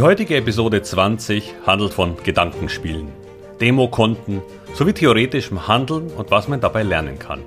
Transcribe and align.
Die 0.00 0.04
heutige 0.06 0.34
Episode 0.36 0.80
20 0.80 1.56
handelt 1.66 1.92
von 1.92 2.16
Gedankenspielen, 2.24 3.08
Demokonten 3.60 4.40
sowie 4.72 4.94
theoretischem 4.94 5.68
Handeln 5.68 6.06
und 6.06 6.30
was 6.30 6.48
man 6.48 6.58
dabei 6.58 6.84
lernen 6.84 7.18
kann. 7.18 7.42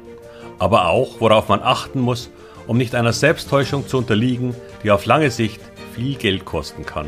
Aber 0.60 0.88
auch, 0.88 1.20
worauf 1.20 1.50
man 1.50 1.64
achten 1.64 2.00
muss, 2.00 2.30
um 2.68 2.78
nicht 2.78 2.94
einer 2.94 3.12
Selbsttäuschung 3.12 3.88
zu 3.88 3.98
unterliegen, 3.98 4.54
die 4.84 4.92
auf 4.92 5.08
lange 5.08 5.32
Sicht 5.32 5.60
viel 5.96 6.14
Geld 6.14 6.46
kosten 6.46 6.86
kann. 6.86 7.08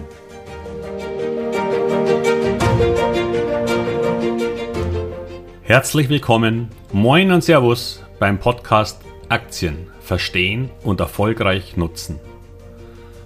Herzlich 5.61 6.09
willkommen, 6.09 6.69
moin 6.91 7.31
und 7.31 7.43
Servus 7.43 8.03
beim 8.17 8.39
Podcast 8.39 8.99
Aktien 9.29 9.91
verstehen 9.99 10.71
und 10.81 11.01
erfolgreich 11.01 11.77
nutzen. 11.77 12.19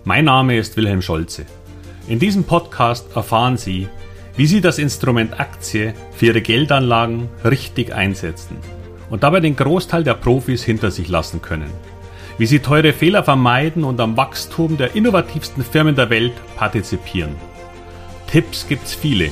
Mein 0.04 0.26
Name 0.26 0.58
ist 0.58 0.76
Wilhelm 0.76 1.02
Scholze. 1.02 1.46
In 2.10 2.18
diesem 2.18 2.44
Podcast 2.44 3.16
erfahren 3.16 3.56
Sie, 3.56 3.88
wie 4.36 4.48
Sie 4.48 4.62
das 4.62 4.80
Instrument 4.80 5.40
Aktie 5.40 5.94
für 6.12 6.26
Ihre 6.26 6.42
Geldanlagen 6.42 7.30
richtig 7.46 7.94
einsetzen 7.94 8.58
und 9.12 9.22
dabei 9.22 9.42
den 9.42 9.56
Großteil 9.56 10.04
der 10.04 10.16
Profis 10.16 10.64
hinter 10.64 10.90
sich 10.90 11.08
lassen 11.08 11.44
können. 11.44 11.70
Wie 12.40 12.48
Sie 12.48 12.62
teure 12.62 12.94
Fehler 12.94 13.24
vermeiden 13.24 13.84
und 13.84 14.00
am 14.00 14.18
Wachstum 14.18 14.76
der 14.76 14.96
innovativsten 14.96 15.64
Firmen 15.64 15.96
der 15.96 16.10
Welt 16.10 16.34
partizipieren. 16.56 17.36
Tipps 18.26 18.68
gibt's 18.68 18.96
viele. 18.96 19.30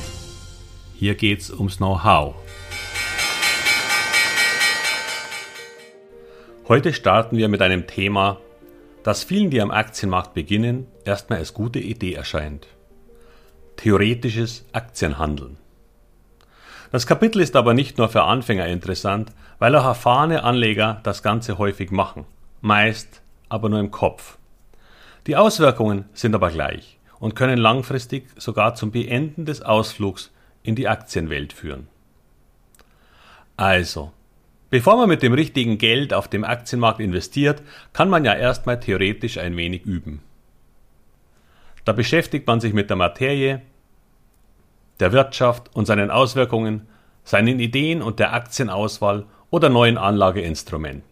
Hier 0.94 1.16
geht's 1.16 1.50
ums 1.50 1.78
Know-how. 1.78 2.36
Heute 6.68 6.92
starten 6.92 7.38
wir 7.38 7.48
mit 7.48 7.60
einem 7.60 7.88
Thema, 7.88 8.38
das 9.08 9.24
vielen, 9.24 9.48
die 9.48 9.62
am 9.62 9.70
Aktienmarkt 9.70 10.34
beginnen, 10.34 10.86
erstmal 11.06 11.38
als 11.38 11.54
gute 11.54 11.78
Idee 11.78 12.12
erscheint. 12.12 12.66
Theoretisches 13.76 14.66
Aktienhandeln. 14.72 15.56
Das 16.92 17.06
Kapitel 17.06 17.40
ist 17.40 17.56
aber 17.56 17.72
nicht 17.72 17.96
nur 17.96 18.10
für 18.10 18.24
Anfänger 18.24 18.66
interessant, 18.66 19.32
weil 19.58 19.74
auch 19.76 19.86
erfahrene 19.86 20.42
Anleger 20.42 21.00
das 21.04 21.22
Ganze 21.22 21.56
häufig 21.56 21.90
machen, 21.90 22.26
meist 22.60 23.22
aber 23.48 23.70
nur 23.70 23.80
im 23.80 23.90
Kopf. 23.90 24.36
Die 25.26 25.36
Auswirkungen 25.36 26.04
sind 26.12 26.34
aber 26.34 26.50
gleich 26.50 26.98
und 27.18 27.34
können 27.34 27.56
langfristig 27.56 28.28
sogar 28.36 28.74
zum 28.74 28.90
Beenden 28.90 29.46
des 29.46 29.62
Ausflugs 29.62 30.30
in 30.62 30.74
die 30.74 30.86
Aktienwelt 30.86 31.54
führen. 31.54 31.88
Also, 33.56 34.12
Bevor 34.70 34.96
man 34.96 35.08
mit 35.08 35.22
dem 35.22 35.32
richtigen 35.32 35.78
Geld 35.78 36.12
auf 36.12 36.28
dem 36.28 36.44
Aktienmarkt 36.44 37.00
investiert, 37.00 37.62
kann 37.94 38.10
man 38.10 38.24
ja 38.24 38.34
erstmal 38.34 38.78
theoretisch 38.78 39.38
ein 39.38 39.56
wenig 39.56 39.86
üben. 39.86 40.20
Da 41.86 41.92
beschäftigt 41.92 42.46
man 42.46 42.60
sich 42.60 42.74
mit 42.74 42.90
der 42.90 42.98
Materie, 42.98 43.62
der 45.00 45.12
Wirtschaft 45.12 45.74
und 45.74 45.86
seinen 45.86 46.10
Auswirkungen, 46.10 46.86
seinen 47.24 47.60
Ideen 47.60 48.02
und 48.02 48.18
der 48.18 48.34
Aktienauswahl 48.34 49.24
oder 49.48 49.70
neuen 49.70 49.96
Anlageinstrumenten. 49.96 51.08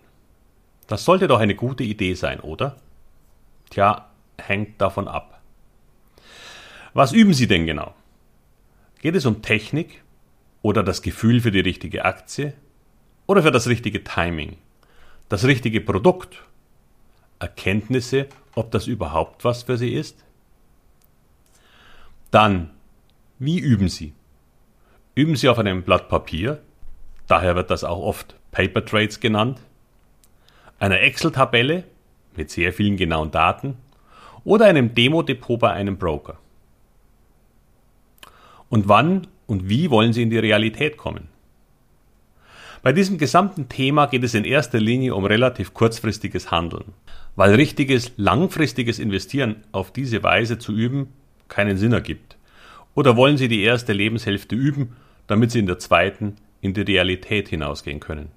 Das 0.86 1.04
sollte 1.04 1.26
doch 1.26 1.40
eine 1.40 1.54
gute 1.54 1.82
Idee 1.82 2.14
sein, 2.14 2.40
oder? 2.40 2.76
Tja, 3.70 4.10
hängt 4.38 4.80
davon 4.80 5.08
ab. 5.08 5.40
Was 6.92 7.12
üben 7.12 7.32
Sie 7.32 7.46
denn 7.46 7.66
genau? 7.66 7.94
Geht 9.00 9.14
es 9.14 9.24
um 9.24 9.40
Technik 9.40 10.02
oder 10.62 10.82
das 10.82 11.00
Gefühl 11.00 11.40
für 11.40 11.50
die 11.50 11.60
richtige 11.60 12.04
Aktie 12.04 12.52
oder 13.26 13.42
für 13.42 13.50
das 13.50 13.66
richtige 13.66 14.04
Timing, 14.04 14.56
das 15.28 15.44
richtige 15.44 15.80
Produkt, 15.80 16.42
Erkenntnisse, 17.38 18.26
ob 18.54 18.70
das 18.70 18.86
überhaupt 18.86 19.44
was 19.44 19.64
für 19.64 19.76
Sie 19.76 19.92
ist? 19.92 20.24
Dann, 22.30 22.70
wie 23.38 23.58
üben 23.58 23.88
Sie? 23.88 24.14
Üben 25.14 25.36
Sie 25.36 25.48
auf 25.48 25.58
einem 25.58 25.82
Blatt 25.82 26.08
Papier, 26.08 26.62
daher 27.26 27.56
wird 27.56 27.70
das 27.70 27.84
auch 27.84 28.02
oft 28.02 28.36
Paper 28.52 28.84
Trades 28.84 29.20
genannt, 29.20 29.60
einer 30.78 31.00
Excel-Tabelle 31.00 31.84
mit 32.36 32.50
sehr 32.50 32.72
vielen 32.72 32.96
genauen 32.96 33.30
Daten 33.30 33.76
oder 34.44 34.66
einem 34.66 34.94
Demo-Depot 34.94 35.58
bei 35.58 35.72
einem 35.72 35.98
Broker. 35.98 36.38
Und 38.68 38.88
wann 38.88 39.26
und 39.46 39.68
wie 39.68 39.90
wollen 39.90 40.12
Sie 40.12 40.22
in 40.22 40.30
die 40.30 40.38
Realität 40.38 40.96
kommen? 40.96 41.28
Bei 42.86 42.92
diesem 42.92 43.18
gesamten 43.18 43.68
Thema 43.68 44.06
geht 44.06 44.22
es 44.22 44.34
in 44.34 44.44
erster 44.44 44.78
Linie 44.78 45.16
um 45.16 45.24
relativ 45.24 45.74
kurzfristiges 45.74 46.52
Handeln, 46.52 46.92
weil 47.34 47.56
richtiges, 47.56 48.12
langfristiges 48.16 49.00
Investieren 49.00 49.64
auf 49.72 49.90
diese 49.92 50.22
Weise 50.22 50.58
zu 50.58 50.70
üben 50.70 51.08
keinen 51.48 51.78
Sinn 51.78 51.92
ergibt. 51.92 52.36
Oder 52.94 53.16
wollen 53.16 53.38
Sie 53.38 53.48
die 53.48 53.64
erste 53.64 53.92
Lebenshälfte 53.92 54.54
üben, 54.54 54.94
damit 55.26 55.50
Sie 55.50 55.58
in 55.58 55.66
der 55.66 55.80
zweiten 55.80 56.36
in 56.60 56.74
die 56.74 56.82
Realität 56.82 57.48
hinausgehen 57.48 57.98
können? 57.98 58.28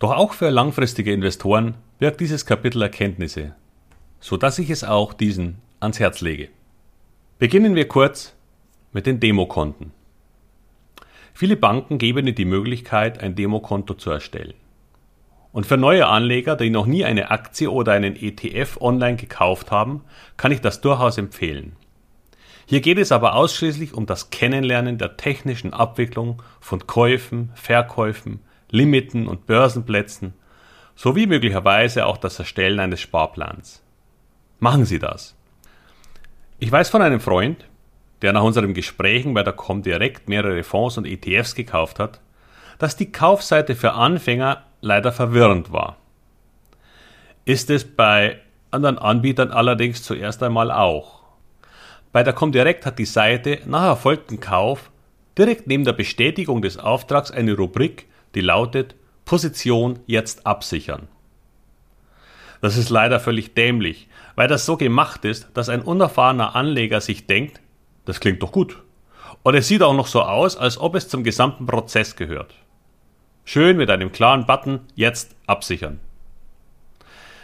Doch 0.00 0.10
auch 0.10 0.32
für 0.32 0.50
langfristige 0.50 1.12
Investoren 1.12 1.76
birgt 2.00 2.18
dieses 2.18 2.46
Kapitel 2.46 2.82
Erkenntnisse, 2.82 3.54
so 4.18 4.36
dass 4.36 4.58
ich 4.58 4.70
es 4.70 4.82
auch 4.82 5.12
diesen 5.12 5.58
ans 5.78 6.00
Herz 6.00 6.20
lege. 6.20 6.48
Beginnen 7.38 7.76
wir 7.76 7.86
kurz 7.86 8.34
mit 8.92 9.06
den 9.06 9.20
Demokonten. 9.20 9.92
Viele 11.34 11.56
Banken 11.56 11.98
geben 11.98 12.26
Ihnen 12.26 12.34
die 12.34 12.44
Möglichkeit, 12.44 13.22
ein 13.22 13.34
Demokonto 13.34 13.94
zu 13.94 14.10
erstellen. 14.10 14.54
Und 15.52 15.66
für 15.66 15.76
neue 15.76 16.06
Anleger, 16.06 16.56
die 16.56 16.70
noch 16.70 16.86
nie 16.86 17.04
eine 17.04 17.30
Aktie 17.30 17.70
oder 17.70 17.92
einen 17.92 18.16
ETF 18.16 18.78
online 18.80 19.16
gekauft 19.16 19.70
haben, 19.70 20.02
kann 20.36 20.52
ich 20.52 20.60
das 20.60 20.80
durchaus 20.80 21.18
empfehlen. 21.18 21.76
Hier 22.66 22.80
geht 22.80 22.98
es 22.98 23.12
aber 23.12 23.34
ausschließlich 23.34 23.92
um 23.92 24.06
das 24.06 24.30
Kennenlernen 24.30 24.96
der 24.96 25.16
technischen 25.16 25.74
Abwicklung 25.74 26.42
von 26.60 26.86
Käufen, 26.86 27.50
Verkäufen, 27.54 28.40
Limiten 28.70 29.28
und 29.28 29.46
Börsenplätzen 29.46 30.32
sowie 30.94 31.26
möglicherweise 31.26 32.06
auch 32.06 32.16
das 32.16 32.38
Erstellen 32.38 32.80
eines 32.80 33.00
Sparplans. 33.00 33.82
Machen 34.58 34.84
Sie 34.84 34.98
das. 34.98 35.34
Ich 36.58 36.70
weiß 36.70 36.88
von 36.88 37.02
einem 37.02 37.20
Freund, 37.20 37.66
der 38.22 38.32
nach 38.32 38.42
unseren 38.42 38.72
Gesprächen 38.72 39.34
bei 39.34 39.42
der 39.42 39.52
Comdirect 39.52 40.28
mehrere 40.28 40.62
Fonds 40.62 40.96
und 40.96 41.06
ETFs 41.06 41.54
gekauft 41.54 41.98
hat, 41.98 42.20
dass 42.78 42.96
die 42.96 43.12
Kaufseite 43.12 43.74
für 43.74 43.92
Anfänger 43.92 44.64
leider 44.80 45.12
verwirrend 45.12 45.72
war. 45.72 45.96
Ist 47.44 47.70
es 47.70 47.84
bei 47.84 48.40
anderen 48.70 48.98
Anbietern 48.98 49.50
allerdings 49.50 50.02
zuerst 50.02 50.42
einmal 50.42 50.70
auch. 50.70 51.22
Bei 52.12 52.22
der 52.22 52.32
Comdirect 52.32 52.86
hat 52.86 52.98
die 52.98 53.04
Seite 53.04 53.60
nach 53.66 53.84
erfolgtem 53.84 54.40
Kauf 54.40 54.90
direkt 55.38 55.66
neben 55.66 55.84
der 55.84 55.92
Bestätigung 55.92 56.62
des 56.62 56.78
Auftrags 56.78 57.30
eine 57.30 57.56
Rubrik, 57.56 58.06
die 58.34 58.40
lautet 58.40 58.94
Position 59.24 59.98
jetzt 60.06 60.46
absichern. 60.46 61.08
Das 62.60 62.76
ist 62.76 62.90
leider 62.90 63.18
völlig 63.18 63.54
dämlich, 63.54 64.08
weil 64.36 64.46
das 64.46 64.66
so 64.66 64.76
gemacht 64.76 65.24
ist, 65.24 65.48
dass 65.54 65.68
ein 65.68 65.82
unerfahrener 65.82 66.54
Anleger 66.54 67.00
sich 67.00 67.26
denkt, 67.26 67.60
das 68.04 68.20
klingt 68.20 68.42
doch 68.42 68.52
gut. 68.52 68.82
Und 69.42 69.54
es 69.54 69.68
sieht 69.68 69.82
auch 69.82 69.94
noch 69.94 70.06
so 70.06 70.22
aus, 70.22 70.56
als 70.56 70.78
ob 70.78 70.94
es 70.94 71.08
zum 71.08 71.24
gesamten 71.24 71.66
Prozess 71.66 72.16
gehört. 72.16 72.54
Schön 73.44 73.76
mit 73.76 73.90
einem 73.90 74.12
klaren 74.12 74.46
Button 74.46 74.80
jetzt 74.94 75.34
absichern. 75.46 76.00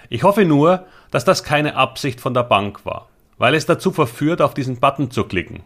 Ich 0.09 0.23
hoffe 0.23 0.45
nur, 0.45 0.87
dass 1.11 1.25
das 1.25 1.43
keine 1.43 1.75
Absicht 1.75 2.21
von 2.21 2.35
der 2.35 2.45
Bank 2.45 2.85
war, 2.87 3.09
weil 3.37 3.55
es 3.55 3.67
dazu 3.67 3.91
verführt, 3.91 4.41
auf 4.41 4.55
diesen 4.55 4.79
Button 4.79 5.11
zu 5.11 5.25
klicken, 5.25 5.63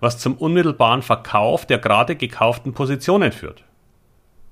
was 0.00 0.18
zum 0.18 0.34
unmittelbaren 0.34 1.02
Verkauf 1.02 1.64
der 1.64 1.78
gerade 1.78 2.16
gekauften 2.16 2.74
Positionen 2.74 3.32
führt. 3.32 3.64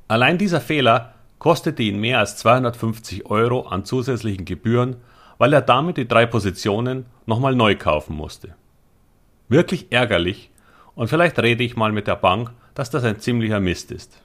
Allein 0.08 0.38
dieser 0.38 0.60
Fehler 0.60 1.14
kostete 1.38 1.82
ihn 1.82 2.00
mehr 2.00 2.18
als 2.18 2.36
250 2.36 3.26
Euro 3.26 3.66
an 3.66 3.84
zusätzlichen 3.84 4.44
Gebühren, 4.44 4.96
weil 5.38 5.52
er 5.52 5.62
damit 5.62 5.96
die 5.96 6.08
drei 6.08 6.26
Positionen 6.26 7.06
nochmal 7.26 7.54
neu 7.54 7.74
kaufen 7.76 8.14
musste. 8.14 8.54
Wirklich 9.50 9.90
ärgerlich 9.90 10.50
und 10.94 11.08
vielleicht 11.08 11.36
rede 11.40 11.64
ich 11.64 11.74
mal 11.74 11.90
mit 11.90 12.06
der 12.06 12.14
Bank, 12.14 12.52
dass 12.74 12.88
das 12.88 13.02
ein 13.02 13.18
ziemlicher 13.18 13.58
Mist 13.58 13.90
ist. 13.90 14.22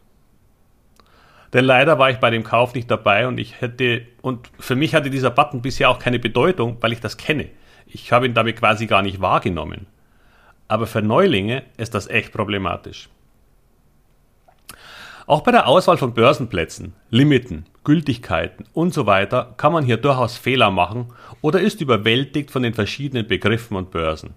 Denn 1.52 1.66
leider 1.66 1.98
war 1.98 2.12
ich 2.12 2.18
bei 2.18 2.30
dem 2.30 2.44
Kauf 2.44 2.76
nicht 2.76 2.92
dabei 2.92 3.28
und 3.28 3.40
ich 3.40 3.60
hätte, 3.60 4.06
und 4.22 4.52
für 4.60 4.76
mich 4.76 4.94
hatte 4.94 5.10
dieser 5.10 5.32
Button 5.32 5.64
bisher 5.64 5.90
auch 5.90 5.98
keine 5.98 6.20
Bedeutung, 6.20 6.78
weil 6.82 6.94
ich 6.94 7.00
das 7.00 7.18
kenne. 7.18 7.50
Ich 7.88 8.12
habe 8.12 8.28
ihn 8.28 8.36
damit 8.36 8.58
quasi 8.58 8.86
gar 8.86 9.02
nicht 9.02 9.20
wahrgenommen. 9.20 9.88
Aber 10.68 10.86
für 10.86 11.02
Neulinge 11.02 11.64
ist 11.78 11.96
das 11.96 12.08
echt 12.08 12.32
problematisch. 12.32 13.10
Auch 15.26 15.42
bei 15.42 15.52
der 15.52 15.68
Auswahl 15.68 15.98
von 15.98 16.14
Börsenplätzen, 16.14 16.94
Limiten, 17.10 17.66
Gültigkeiten 17.84 18.66
und 18.74 18.94
so 18.94 19.08
weiter 19.08 19.56
kann 19.58 19.74
man 19.74 19.86
hier 19.86 19.98
durchaus 19.98 20.38
Fehler 20.38 20.70
machen 20.70 21.14
oder 21.42 21.62
ist 21.62 21.82
überwältigt 21.82 22.52
von 22.52 22.62
den 22.62 22.76
verschiedenen 22.76 23.26
Begriffen 23.26 23.76
und 23.76 23.90
Börsen. 23.90 24.36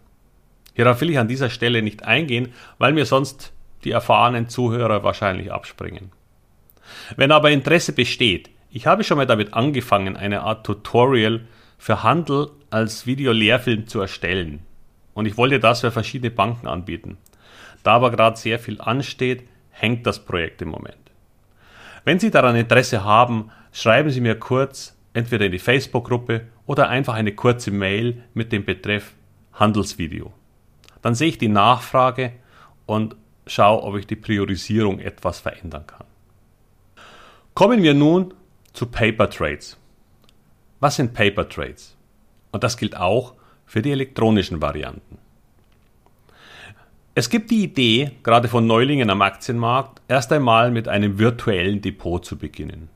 Hierauf 0.78 1.00
will 1.00 1.10
ich 1.10 1.18
an 1.18 1.26
dieser 1.26 1.50
Stelle 1.50 1.82
nicht 1.82 2.04
eingehen, 2.04 2.52
weil 2.78 2.92
mir 2.92 3.04
sonst 3.04 3.52
die 3.82 3.90
erfahrenen 3.90 4.48
Zuhörer 4.48 5.02
wahrscheinlich 5.02 5.50
abspringen. 5.50 6.12
Wenn 7.16 7.32
aber 7.32 7.50
Interesse 7.50 7.92
besteht, 7.92 8.48
ich 8.70 8.86
habe 8.86 9.02
schon 9.02 9.16
mal 9.16 9.26
damit 9.26 9.54
angefangen, 9.54 10.16
eine 10.16 10.42
Art 10.42 10.64
Tutorial 10.64 11.40
für 11.78 12.04
Handel 12.04 12.52
als 12.70 13.06
Videolehrfilm 13.06 13.88
zu 13.88 14.00
erstellen. 14.00 14.60
und 15.14 15.26
ich 15.26 15.36
wollte 15.36 15.58
das 15.58 15.80
für 15.80 15.90
verschiedene 15.90 16.30
Banken 16.30 16.68
anbieten. 16.68 17.18
Da 17.82 17.94
aber 17.94 18.12
gerade 18.12 18.36
sehr 18.36 18.60
viel 18.60 18.80
ansteht, 18.80 19.48
hängt 19.70 20.06
das 20.06 20.24
Projekt 20.24 20.62
im 20.62 20.68
Moment. 20.68 20.94
Wenn 22.04 22.20
Sie 22.20 22.30
daran 22.30 22.54
Interesse 22.54 23.02
haben, 23.02 23.50
schreiben 23.72 24.10
Sie 24.10 24.20
mir 24.20 24.38
kurz 24.38 24.96
entweder 25.12 25.46
in 25.46 25.52
die 25.52 25.58
Facebook-Gruppe 25.58 26.42
oder 26.66 26.88
einfach 26.88 27.14
eine 27.14 27.34
kurze 27.34 27.72
Mail 27.72 28.22
mit 28.32 28.52
dem 28.52 28.64
Betreff 28.64 29.14
Handelsvideo. 29.54 30.32
Dann 31.02 31.14
sehe 31.14 31.28
ich 31.28 31.38
die 31.38 31.48
Nachfrage 31.48 32.32
und 32.86 33.16
schaue, 33.46 33.82
ob 33.82 33.96
ich 33.96 34.06
die 34.06 34.16
Priorisierung 34.16 34.98
etwas 34.98 35.40
verändern 35.40 35.86
kann. 35.86 36.06
Kommen 37.54 37.82
wir 37.82 37.94
nun 37.94 38.34
zu 38.72 38.86
Paper 38.86 39.28
Trades. 39.30 39.76
Was 40.80 40.96
sind 40.96 41.14
Paper 41.14 41.48
Trades? 41.48 41.96
Und 42.52 42.62
das 42.62 42.76
gilt 42.76 42.96
auch 42.96 43.34
für 43.66 43.82
die 43.82 43.90
elektronischen 43.90 44.62
Varianten. 44.62 45.18
Es 47.14 47.28
gibt 47.28 47.50
die 47.50 47.64
Idee, 47.64 48.12
gerade 48.22 48.46
von 48.46 48.66
Neulingen 48.66 49.10
am 49.10 49.22
Aktienmarkt, 49.22 50.00
erst 50.06 50.32
einmal 50.32 50.70
mit 50.70 50.86
einem 50.86 51.18
virtuellen 51.18 51.80
Depot 51.80 52.24
zu 52.24 52.38
beginnen. 52.38 52.88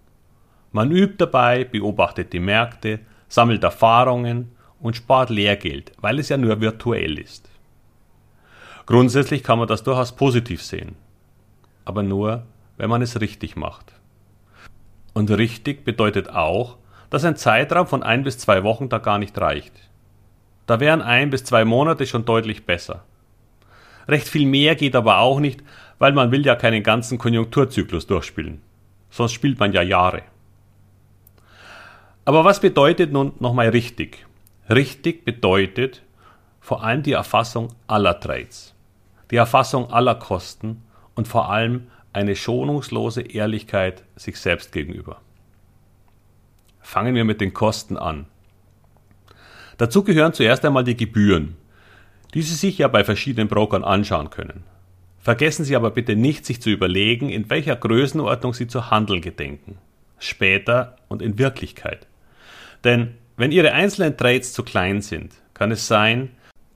Man 0.70 0.92
übt 0.92 1.16
dabei, 1.18 1.64
beobachtet 1.64 2.32
die 2.32 2.38
Märkte, 2.38 3.00
sammelt 3.28 3.64
Erfahrungen 3.64 4.52
und 4.78 4.96
spart 4.96 5.28
Lehrgeld, 5.28 5.92
weil 6.00 6.20
es 6.20 6.28
ja 6.28 6.36
nur 6.36 6.60
virtuell 6.60 7.18
ist. 7.18 7.50
Grundsätzlich 8.86 9.42
kann 9.42 9.58
man 9.58 9.68
das 9.68 9.82
durchaus 9.82 10.12
positiv 10.12 10.62
sehen, 10.62 10.96
aber 11.84 12.02
nur, 12.02 12.44
wenn 12.76 12.90
man 12.90 13.02
es 13.02 13.20
richtig 13.20 13.56
macht. 13.56 13.92
Und 15.12 15.30
richtig 15.30 15.84
bedeutet 15.84 16.30
auch, 16.30 16.78
dass 17.10 17.24
ein 17.24 17.36
Zeitraum 17.36 17.86
von 17.86 18.02
ein 18.02 18.24
bis 18.24 18.38
zwei 18.38 18.64
Wochen 18.64 18.88
da 18.88 18.98
gar 18.98 19.18
nicht 19.18 19.38
reicht. 19.38 19.72
Da 20.66 20.80
wären 20.80 21.02
ein 21.02 21.30
bis 21.30 21.44
zwei 21.44 21.64
Monate 21.64 22.06
schon 22.06 22.24
deutlich 22.24 22.64
besser. 22.64 23.04
Recht 24.08 24.28
viel 24.28 24.46
mehr 24.46 24.74
geht 24.74 24.96
aber 24.96 25.18
auch 25.18 25.38
nicht, 25.38 25.62
weil 25.98 26.12
man 26.12 26.32
will 26.32 26.44
ja 26.44 26.56
keinen 26.56 26.82
ganzen 26.82 27.18
Konjunkturzyklus 27.18 28.06
durchspielen. 28.06 28.60
Sonst 29.10 29.32
spielt 29.32 29.60
man 29.60 29.72
ja 29.72 29.82
Jahre. 29.82 30.22
Aber 32.24 32.44
was 32.44 32.60
bedeutet 32.60 33.12
nun 33.12 33.32
nochmal 33.40 33.68
richtig? 33.68 34.26
Richtig 34.70 35.24
bedeutet 35.24 36.02
vor 36.62 36.84
allem 36.84 37.02
die 37.02 37.12
Erfassung 37.12 37.74
aller 37.88 38.20
Trades, 38.20 38.72
die 39.32 39.36
Erfassung 39.36 39.90
aller 39.90 40.14
Kosten 40.14 40.84
und 41.16 41.26
vor 41.26 41.50
allem 41.50 41.88
eine 42.12 42.36
schonungslose 42.36 43.20
Ehrlichkeit 43.22 44.04
sich 44.14 44.38
selbst 44.38 44.70
gegenüber. 44.70 45.20
Fangen 46.80 47.16
wir 47.16 47.24
mit 47.24 47.40
den 47.40 47.52
Kosten 47.52 47.96
an. 47.96 48.26
Dazu 49.76 50.04
gehören 50.04 50.34
zuerst 50.34 50.64
einmal 50.64 50.84
die 50.84 50.96
Gebühren, 50.96 51.56
die 52.32 52.42
Sie 52.42 52.54
sich 52.54 52.78
ja 52.78 52.86
bei 52.86 53.02
verschiedenen 53.02 53.48
Brokern 53.48 53.82
anschauen 53.82 54.30
können. 54.30 54.62
Vergessen 55.18 55.64
Sie 55.64 55.74
aber 55.74 55.90
bitte 55.90 56.14
nicht, 56.14 56.46
sich 56.46 56.62
zu 56.62 56.70
überlegen, 56.70 57.28
in 57.28 57.50
welcher 57.50 57.74
Größenordnung 57.74 58.54
Sie 58.54 58.68
zu 58.68 58.88
handeln 58.90 59.20
gedenken. 59.20 59.78
Später 60.18 60.96
und 61.08 61.22
in 61.22 61.38
Wirklichkeit. 61.38 62.06
Denn 62.84 63.14
wenn 63.36 63.50
Ihre 63.50 63.72
einzelnen 63.72 64.16
Trades 64.16 64.52
zu 64.52 64.62
klein 64.62 65.00
sind, 65.00 65.34
kann 65.54 65.72
es 65.72 65.88
sein, 65.88 66.30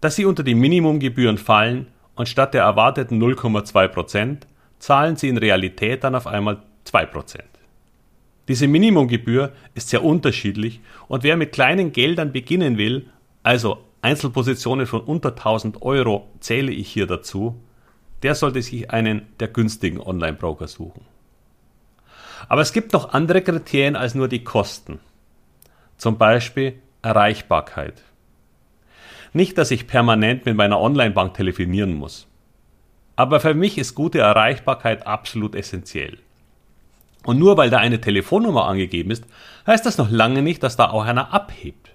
dass 0.07 0.15
Sie 0.15 0.25
unter 0.25 0.45
die 0.45 0.55
Minimumgebühren 0.55 1.37
fallen 1.37 1.89
und 2.15 2.29
statt 2.29 2.55
der 2.55 2.63
erwarteten 2.63 3.21
0,2% 3.21 4.43
zahlen 4.79 5.17
Sie 5.17 5.29
in 5.29 5.37
Realität 5.37 6.05
dann 6.05 6.15
auf 6.15 6.29
einmal 6.29 6.63
2%. 6.87 7.41
Diese 8.47 8.69
Minimumgebühr 8.69 9.51
ist 9.75 9.89
sehr 9.89 10.05
unterschiedlich 10.05 10.79
und 11.09 11.25
wer 11.25 11.37
mit 11.37 11.51
kleinen 11.51 11.91
Geldern 11.91 12.31
beginnen 12.31 12.79
will, 12.79 13.11
also 13.43 13.79
Einzelpositionen 14.01 14.87
von 14.87 15.01
unter 15.01 15.31
1000 15.31 15.83
Euro 15.83 16.31
zähle 16.39 16.71
ich 16.71 16.87
hier 16.87 17.09
dazu, 17.09 17.61
der 18.23 18.37
sollte 18.37 18.63
sich 18.63 18.93
einen 18.93 19.27
der 19.41 19.49
günstigen 19.49 20.01
Online-Broker 20.01 20.69
suchen. 20.69 21.05
Aber 22.49 22.61
es 22.61 22.73
gibt 22.73 22.93
noch 22.93 23.13
andere 23.13 23.43
Kriterien 23.43 23.97
als 23.97 24.15
nur 24.15 24.29
die 24.29 24.45
Kosten. 24.45 25.01
Zum 25.97 26.17
Beispiel 26.17 26.81
Erreichbarkeit. 27.03 28.05
Nicht, 29.37 29.59
dass 29.59 29.71
ich 29.71 29.87
permanent 29.87 30.47
mit 30.47 30.57
meiner 30.57 30.81
Online-Bank 30.81 31.35
telefonieren 31.35 31.93
muss. 31.93 32.27
Aber 33.17 33.39
für 33.39 33.53
mich 33.53 33.77
ist 33.77 33.95
gute 33.95 34.19
Erreichbarkeit 34.19 35.07
absolut 35.07 35.55
essentiell. 35.55 36.17
Und 37.23 37.39
nur 37.39 37.59
weil 37.59 37.69
da 37.69 37.77
eine 37.77 38.01
Telefonnummer 38.01 38.65
angegeben 38.65 39.11
ist, 39.11 39.27
heißt 39.67 39.85
das 39.85 39.99
noch 39.99 40.11
lange 40.11 40.41
nicht, 40.41 40.63
dass 40.63 40.79
da 40.79 40.89
auch 40.89 41.05
einer 41.05 41.35
abhebt. 41.35 41.91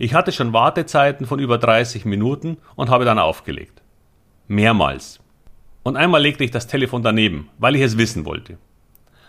Ich 0.00 0.14
hatte 0.14 0.32
schon 0.32 0.52
Wartezeiten 0.52 1.26
von 1.26 1.38
über 1.38 1.58
30 1.58 2.04
Minuten 2.04 2.56
und 2.74 2.90
habe 2.90 3.04
dann 3.04 3.20
aufgelegt. 3.20 3.80
Mehrmals. 4.48 5.20
Und 5.84 5.96
einmal 5.96 6.22
legte 6.22 6.42
ich 6.42 6.50
das 6.50 6.66
Telefon 6.66 7.04
daneben, 7.04 7.50
weil 7.58 7.76
ich 7.76 7.82
es 7.82 7.98
wissen 7.98 8.24
wollte. 8.24 8.58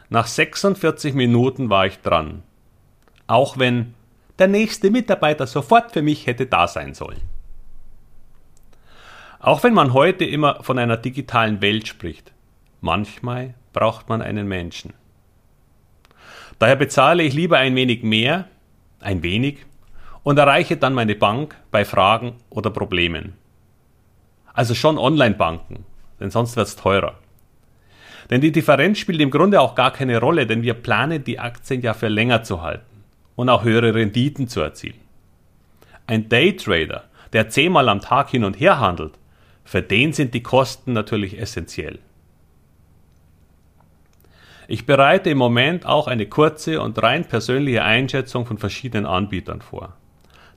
Nach 0.09 0.25
46 0.25 1.13
Minuten 1.13 1.69
war 1.69 1.85
ich 1.85 1.99
dran. 1.99 2.41
Auch 3.27 3.59
wenn 3.59 3.93
der 4.39 4.47
nächste 4.47 4.89
Mitarbeiter 4.89 5.45
sofort 5.45 5.91
für 5.91 6.01
mich 6.01 6.25
hätte 6.25 6.45
da 6.45 6.67
sein 6.67 6.93
sollen. 6.93 7.21
Auch 9.39 9.63
wenn 9.63 9.73
man 9.73 9.93
heute 9.93 10.25
immer 10.25 10.63
von 10.63 10.77
einer 10.79 10.97
digitalen 10.97 11.61
Welt 11.61 11.87
spricht, 11.87 12.33
manchmal 12.81 13.53
braucht 13.73 14.09
man 14.09 14.21
einen 14.21 14.47
Menschen. 14.47 14.93
Daher 16.57 16.75
bezahle 16.75 17.23
ich 17.23 17.33
lieber 17.33 17.57
ein 17.57 17.75
wenig 17.75 18.03
mehr, 18.03 18.47
ein 18.99 19.23
wenig, 19.23 19.65
und 20.23 20.37
erreiche 20.37 20.75
dann 20.75 20.93
meine 20.93 21.15
Bank 21.15 21.55
bei 21.71 21.85
Fragen 21.85 22.35
oder 22.49 22.69
Problemen. 22.69 23.33
Also 24.53 24.75
schon 24.75 24.97
Online-Banken, 24.97 25.85
denn 26.19 26.31
sonst 26.31 26.57
wird 26.57 26.67
es 26.67 26.75
teurer. 26.75 27.15
Denn 28.29 28.41
die 28.41 28.51
Differenz 28.51 28.99
spielt 28.99 29.21
im 29.21 29.31
Grunde 29.31 29.61
auch 29.61 29.73
gar 29.73 29.91
keine 29.91 30.19
Rolle, 30.19 30.45
denn 30.45 30.61
wir 30.61 30.73
planen 30.73 31.23
die 31.23 31.39
Aktien 31.39 31.81
ja 31.81 31.93
für 31.93 32.09
länger 32.09 32.43
zu 32.43 32.61
halten 32.61 32.88
und 33.39 33.47
auch 33.47 33.63
höhere 33.63 33.95
Renditen 33.95 34.49
zu 34.49 34.59
erzielen. 34.59 34.99
Ein 36.07 36.27
Daytrader, 36.27 37.05
der 37.31 37.47
zehnmal 37.47 37.87
am 37.87 38.01
Tag 38.01 38.31
hin 38.31 38.43
und 38.43 38.59
her 38.59 38.81
handelt, 38.81 39.13
für 39.63 39.81
den 39.81 40.11
sind 40.11 40.33
die 40.33 40.43
Kosten 40.43 40.91
natürlich 40.91 41.39
essentiell. 41.39 41.99
Ich 44.67 44.85
bereite 44.85 45.29
im 45.29 45.37
Moment 45.37 45.85
auch 45.85 46.07
eine 46.07 46.25
kurze 46.25 46.81
und 46.81 47.01
rein 47.01 47.23
persönliche 47.23 47.81
Einschätzung 47.81 48.45
von 48.45 48.57
verschiedenen 48.57 49.05
Anbietern 49.05 49.61
vor. 49.61 49.95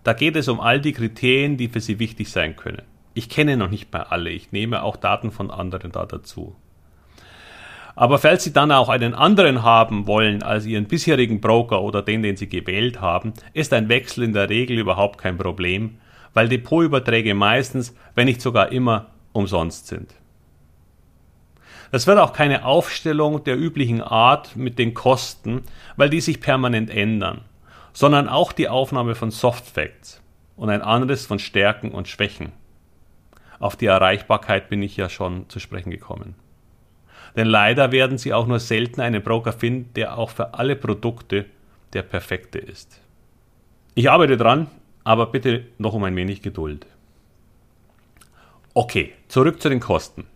Da 0.02 0.12
geht 0.12 0.34
es 0.34 0.48
um 0.48 0.58
all 0.58 0.80
die 0.80 0.92
Kriterien, 0.92 1.56
die 1.56 1.68
für 1.68 1.80
Sie 1.80 2.00
wichtig 2.00 2.32
sein 2.32 2.56
können. 2.56 2.82
Ich 3.14 3.28
kenne 3.28 3.56
noch 3.56 3.70
nicht 3.70 3.92
mal 3.92 4.02
alle, 4.02 4.30
ich 4.30 4.50
nehme 4.50 4.82
auch 4.82 4.96
Daten 4.96 5.30
von 5.30 5.52
anderen 5.52 5.92
da 5.92 6.04
dazu. 6.04 6.56
Aber 7.94 8.18
falls 8.18 8.44
Sie 8.44 8.52
dann 8.52 8.72
auch 8.72 8.88
einen 8.88 9.14
anderen 9.14 9.62
haben 9.62 10.06
wollen 10.06 10.42
als 10.42 10.64
Ihren 10.64 10.86
bisherigen 10.86 11.40
Broker 11.40 11.82
oder 11.82 12.02
den, 12.02 12.22
den 12.22 12.36
Sie 12.36 12.48
gewählt 12.48 13.00
haben, 13.00 13.34
ist 13.52 13.72
ein 13.72 13.88
Wechsel 13.88 14.24
in 14.24 14.32
der 14.32 14.48
Regel 14.48 14.78
überhaupt 14.78 15.18
kein 15.18 15.36
Problem, 15.36 15.98
weil 16.34 16.48
Depotüberträge 16.48 17.34
meistens, 17.34 17.94
wenn 18.14 18.26
nicht 18.26 18.40
sogar 18.40 18.72
immer, 18.72 19.08
umsonst 19.32 19.88
sind. 19.88 20.14
Das 21.90 22.06
wird 22.06 22.18
auch 22.18 22.32
keine 22.32 22.64
Aufstellung 22.64 23.44
der 23.44 23.58
üblichen 23.58 24.00
Art 24.00 24.56
mit 24.56 24.78
den 24.78 24.94
Kosten, 24.94 25.62
weil 25.96 26.08
die 26.08 26.22
sich 26.22 26.40
permanent 26.40 26.88
ändern 26.88 27.42
sondern 27.92 28.28
auch 28.28 28.52
die 28.52 28.68
Aufnahme 28.68 29.14
von 29.14 29.30
Soft 29.30 29.66
Facts 29.66 30.22
und 30.56 30.70
ein 30.70 30.82
anderes 30.82 31.26
von 31.26 31.38
Stärken 31.38 31.90
und 31.90 32.08
Schwächen. 32.08 32.52
Auf 33.58 33.76
die 33.76 33.86
Erreichbarkeit 33.86 34.68
bin 34.68 34.82
ich 34.82 34.96
ja 34.96 35.08
schon 35.08 35.48
zu 35.48 35.60
sprechen 35.60 35.90
gekommen. 35.90 36.34
Denn 37.36 37.46
leider 37.46 37.92
werden 37.92 38.18
Sie 38.18 38.32
auch 38.32 38.46
nur 38.46 38.60
selten 38.60 39.00
einen 39.00 39.22
Broker 39.22 39.52
finden, 39.52 39.92
der 39.94 40.18
auch 40.18 40.30
für 40.30 40.54
alle 40.54 40.76
Produkte 40.76 41.46
der 41.92 42.02
perfekte 42.02 42.58
ist. 42.58 43.00
Ich 43.94 44.10
arbeite 44.10 44.36
dran, 44.36 44.68
aber 45.04 45.26
bitte 45.26 45.64
noch 45.78 45.94
um 45.94 46.04
ein 46.04 46.16
wenig 46.16 46.42
Geduld. 46.42 46.86
Okay, 48.74 49.12
zurück 49.28 49.60
zu 49.60 49.68
den 49.68 49.80
Kosten. 49.80 50.26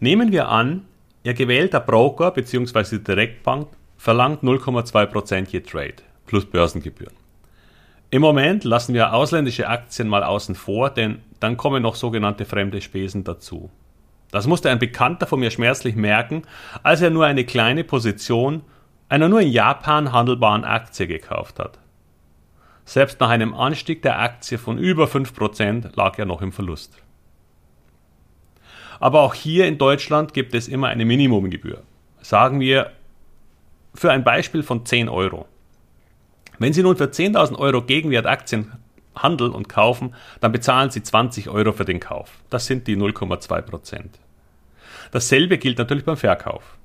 Nehmen 0.00 0.32
wir 0.32 0.48
an, 0.48 0.86
Ihr 1.24 1.34
gewählter 1.34 1.78
Broker 1.78 2.32
bzw. 2.32 2.98
Direktbank 2.98 3.68
verlangt 3.96 4.42
0,2% 4.42 5.48
je 5.50 5.60
Trade 5.60 6.02
plus 6.26 6.44
Börsengebühren. 6.44 7.14
Im 8.10 8.20
Moment 8.20 8.64
lassen 8.64 8.92
wir 8.92 9.14
ausländische 9.14 9.68
Aktien 9.68 10.08
mal 10.08 10.24
außen 10.24 10.54
vor, 10.54 10.90
denn 10.90 11.22
dann 11.40 11.56
kommen 11.56 11.82
noch 11.82 11.94
sogenannte 11.94 12.44
fremde 12.44 12.80
Spesen 12.80 13.24
dazu. 13.24 13.70
Das 14.32 14.48
musste 14.48 14.70
ein 14.70 14.80
Bekannter 14.80 15.26
von 15.28 15.38
mir 15.38 15.50
schmerzlich 15.52 15.94
merken, 15.94 16.42
als 16.82 17.02
er 17.02 17.10
nur 17.10 17.26
eine 17.26 17.44
kleine 17.44 17.84
Position 17.84 18.62
einer 19.08 19.28
nur 19.28 19.42
in 19.42 19.52
Japan 19.52 20.10
handelbaren 20.10 20.64
Aktie 20.64 21.06
gekauft 21.06 21.58
hat. 21.58 21.78
Selbst 22.86 23.20
nach 23.20 23.28
einem 23.28 23.54
Anstieg 23.54 24.00
der 24.00 24.18
Aktie 24.18 24.56
von 24.56 24.78
über 24.78 25.04
5% 25.04 25.94
lag 25.94 26.18
er 26.18 26.24
noch 26.24 26.40
im 26.40 26.50
Verlust. 26.50 26.96
Aber 28.98 29.20
auch 29.20 29.34
hier 29.34 29.66
in 29.66 29.76
Deutschland 29.76 30.32
gibt 30.32 30.54
es 30.54 30.66
immer 30.66 30.88
eine 30.88 31.04
Minimumgebühr. 31.04 31.82
Sagen 32.22 32.58
wir 32.58 32.90
für 33.94 34.10
ein 34.10 34.24
Beispiel 34.24 34.62
von 34.62 34.86
10 34.86 35.10
Euro. 35.10 35.46
Wenn 36.58 36.72
Sie 36.72 36.82
nun 36.82 36.96
für 36.96 37.04
10.000 37.04 37.58
Euro 37.58 37.82
Gegenwert 37.82 38.26
Aktien 38.26 38.72
Handel 39.14 39.50
und 39.50 39.68
kaufen, 39.68 40.14
dann 40.40 40.52
bezahlen 40.52 40.90
Sie 40.90 41.02
20 41.02 41.50
Euro 41.50 41.72
für 41.72 41.84
den 41.84 42.00
Kauf. 42.00 42.30
Das 42.48 42.64
sind 42.66 42.86
die 42.86 42.96
0,2 42.96 43.60
Prozent. 43.60 44.21
Dasselbe 45.12 45.58
gilt 45.58 45.78
natürlich 45.78 46.04
beim 46.04 46.16
Verkauf. 46.16 46.78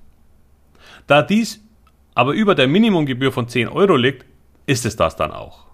Da 1.07 1.23
dies 1.23 1.63
aber 2.13 2.33
über 2.33 2.55
der 2.55 2.67
Minimumgebühr 2.67 3.31
von 3.31 3.47
10 3.47 3.67
Euro 3.67 3.95
liegt, 3.95 4.25
ist 4.65 4.85
es 4.85 4.95
das 4.95 5.15
dann 5.15 5.31
auch. 5.31 5.67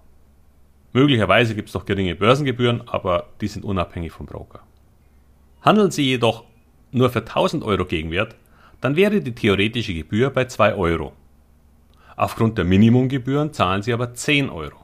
Möglicherweise 0.92 1.56
gibt 1.56 1.70
es 1.70 1.74
noch 1.74 1.86
geringe 1.86 2.16
Börsengebühren, 2.16 2.88
aber 2.88 3.30
die 3.40 3.48
sind 3.48 3.64
unabhängig 3.64 4.12
vom 4.12 4.26
Broker. 4.26 4.60
Handeln 5.62 5.90
Sie 5.90 6.04
jedoch 6.04 6.44
nur 6.92 7.10
für 7.10 7.20
1000 7.20 7.64
Euro 7.64 7.86
Gegenwert, 7.86 8.36
dann 8.82 8.96
wäre 8.98 9.22
die 9.22 9.34
theoretische 9.34 9.94
Gebühr 9.94 10.30
bei 10.30 10.46
2 10.46 10.76
Euro. 10.76 11.14
Aufgrund 12.18 12.58
der 12.58 12.66
Minimumgebühren 12.66 13.54
zahlen 13.54 13.82
Sie 13.82 13.94
aber 13.94 14.14
10 14.14 14.50
Euro. 14.50 14.78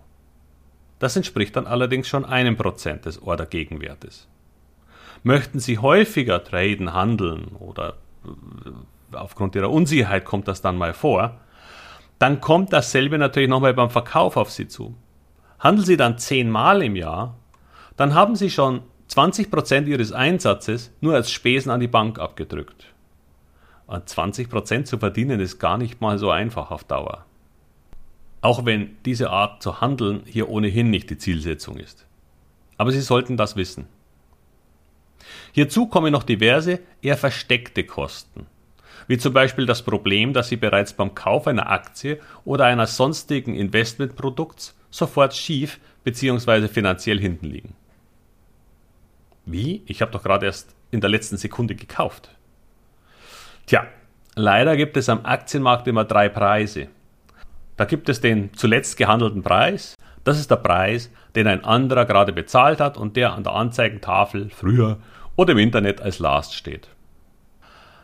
Das 0.97 1.15
entspricht 1.17 1.55
dann 1.57 1.67
allerdings 1.67 2.07
schon 2.07 2.25
einem 2.25 2.55
Prozent 2.55 3.05
des 3.05 3.21
Ordergegenwertes. 3.21 4.27
Möchten 5.23 5.59
Sie 5.59 5.77
häufiger 5.77 6.43
traden, 6.43 6.93
handeln 6.93 7.55
oder 7.59 7.97
äh, 8.25 9.15
aufgrund 9.15 9.55
Ihrer 9.55 9.69
Unsicherheit 9.69 10.25
kommt 10.25 10.47
das 10.47 10.61
dann 10.61 10.77
mal 10.77 10.93
vor, 10.93 11.39
dann 12.19 12.41
kommt 12.41 12.73
dasselbe 12.73 13.17
natürlich 13.17 13.49
nochmal 13.49 13.73
beim 13.73 13.89
Verkauf 13.89 14.37
auf 14.37 14.51
Sie 14.51 14.67
zu. 14.67 14.95
Handeln 15.59 15.85
Sie 15.85 15.97
dann 15.97 16.17
zehnmal 16.17 16.83
im 16.83 16.95
Jahr, 16.95 17.35
dann 17.97 18.13
haben 18.13 18.35
Sie 18.35 18.49
schon 18.49 18.81
20% 19.09 19.85
Ihres 19.87 20.11
Einsatzes 20.11 20.91
nur 21.01 21.15
als 21.15 21.31
Spesen 21.31 21.71
an 21.71 21.79
die 21.79 21.87
Bank 21.87 22.19
abgedrückt. 22.19 22.93
Und 23.87 24.07
20% 24.07 24.83
zu 24.83 24.99
verdienen 24.99 25.39
ist 25.39 25.57
gar 25.57 25.77
nicht 25.77 25.99
mal 25.99 26.19
so 26.19 26.29
einfach 26.29 26.69
auf 26.69 26.83
Dauer. 26.83 27.25
Auch 28.41 28.63
wenn 28.65 28.97
diese 29.03 29.31
Art 29.31 29.63
zu 29.63 29.81
handeln 29.81 30.21
hier 30.25 30.47
ohnehin 30.47 30.89
nicht 30.91 31.09
die 31.09 31.17
Zielsetzung 31.17 31.77
ist. 31.77 32.05
Aber 32.77 32.91
Sie 32.91 33.01
sollten 33.01 33.35
das 33.35 33.55
wissen. 33.55 33.87
Hierzu 35.51 35.87
kommen 35.87 36.11
noch 36.11 36.23
diverse, 36.23 36.79
eher 37.01 37.17
versteckte 37.17 37.83
Kosten, 37.83 38.45
wie 39.07 39.17
zum 39.17 39.33
Beispiel 39.33 39.65
das 39.65 39.81
Problem, 39.81 40.33
dass 40.33 40.49
Sie 40.49 40.57
bereits 40.57 40.93
beim 40.93 41.15
Kauf 41.15 41.47
einer 41.47 41.69
Aktie 41.69 42.19
oder 42.45 42.65
eines 42.65 42.95
sonstigen 42.95 43.55
Investmentprodukts 43.55 44.75
sofort 44.89 45.35
schief 45.35 45.79
bzw. 46.03 46.67
finanziell 46.67 47.19
hinten 47.19 47.47
liegen. 47.47 47.75
Wie? 49.45 49.83
Ich 49.87 50.01
habe 50.01 50.11
doch 50.11 50.23
gerade 50.23 50.45
erst 50.45 50.75
in 50.91 51.01
der 51.01 51.09
letzten 51.09 51.37
Sekunde 51.37 51.75
gekauft. 51.75 52.29
Tja, 53.65 53.85
leider 54.35 54.77
gibt 54.77 54.97
es 54.97 55.09
am 55.09 55.25
Aktienmarkt 55.25 55.87
immer 55.87 56.05
drei 56.05 56.29
Preise. 56.29 56.87
Da 57.77 57.85
gibt 57.85 58.09
es 58.09 58.21
den 58.21 58.53
zuletzt 58.53 58.97
gehandelten 58.97 59.41
Preis. 59.41 59.95
Das 60.23 60.39
ist 60.39 60.51
der 60.51 60.57
Preis, 60.57 61.09
den 61.35 61.47
ein 61.47 61.63
anderer 61.63 62.05
gerade 62.05 62.33
bezahlt 62.33 62.79
hat 62.79 62.97
und 62.97 63.15
der 63.15 63.33
an 63.33 63.43
der 63.43 63.53
Anzeigentafel 63.53 64.49
früher 64.49 64.97
oder 65.39 65.53
im 65.53 65.57
Internet 65.57 66.01
als 66.01 66.19
Last 66.19 66.53
steht. 66.53 66.89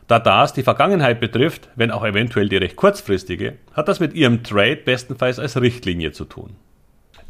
Da 0.08 0.20
das 0.20 0.54
die 0.54 0.64
Vergangenheit 0.64 1.20
betrifft, 1.20 1.68
wenn 1.76 1.92
auch 1.92 2.06
eventuell 2.06 2.48
die 2.48 2.56
recht 2.56 2.78
kurzfristige, 2.78 3.58
hat 3.74 3.90
das 3.90 4.00
mit 4.00 4.14
Ihrem 4.14 4.42
Trade 4.42 4.78
bestenfalls 4.78 5.38
als 5.38 5.60
Richtlinie 5.60 6.14
zu 6.14 6.24
tun. 6.24 6.56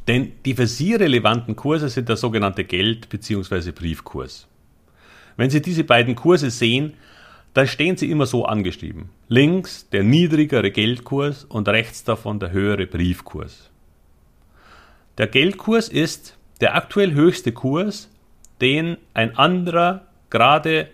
Denn 0.08 0.34
die 0.46 0.54
für 0.54 0.68
Sie 0.68 0.94
relevanten 0.94 1.56
Kurse 1.56 1.90
sind 1.90 2.08
der 2.08 2.18
sogenannte 2.18 2.66
Geld- 2.66 3.10
bzw. 3.10 3.72
Briefkurs. 3.72 4.48
Wenn 5.38 5.50
Sie 5.50 5.64
diese 5.64 5.84
beiden 5.84 6.16
Kurse 6.16 6.52
sehen, 6.52 6.94
dann 7.56 7.68
stehen 7.68 7.98
sie 7.98 8.12
immer 8.12 8.28
so 8.28 8.46
angeschrieben. 8.46 9.10
Links 9.28 9.90
der 9.90 10.04
niedrigere 10.04 10.70
Geldkurs 10.70 11.46
und 11.46 11.68
rechts 11.68 12.04
davon 12.04 12.40
der 12.40 12.52
höhere 12.52 12.86
Briefkurs. 12.86 13.72
Der 15.18 15.26
Geldkurs 15.26 15.90
ist 15.90 16.38
der 16.62 16.76
aktuell 16.76 17.14
höchste 17.14 17.54
Kurs, 17.54 18.10
den 18.62 18.98
ein 19.14 19.38
anderer 19.38 20.08
gerade, 20.30 20.90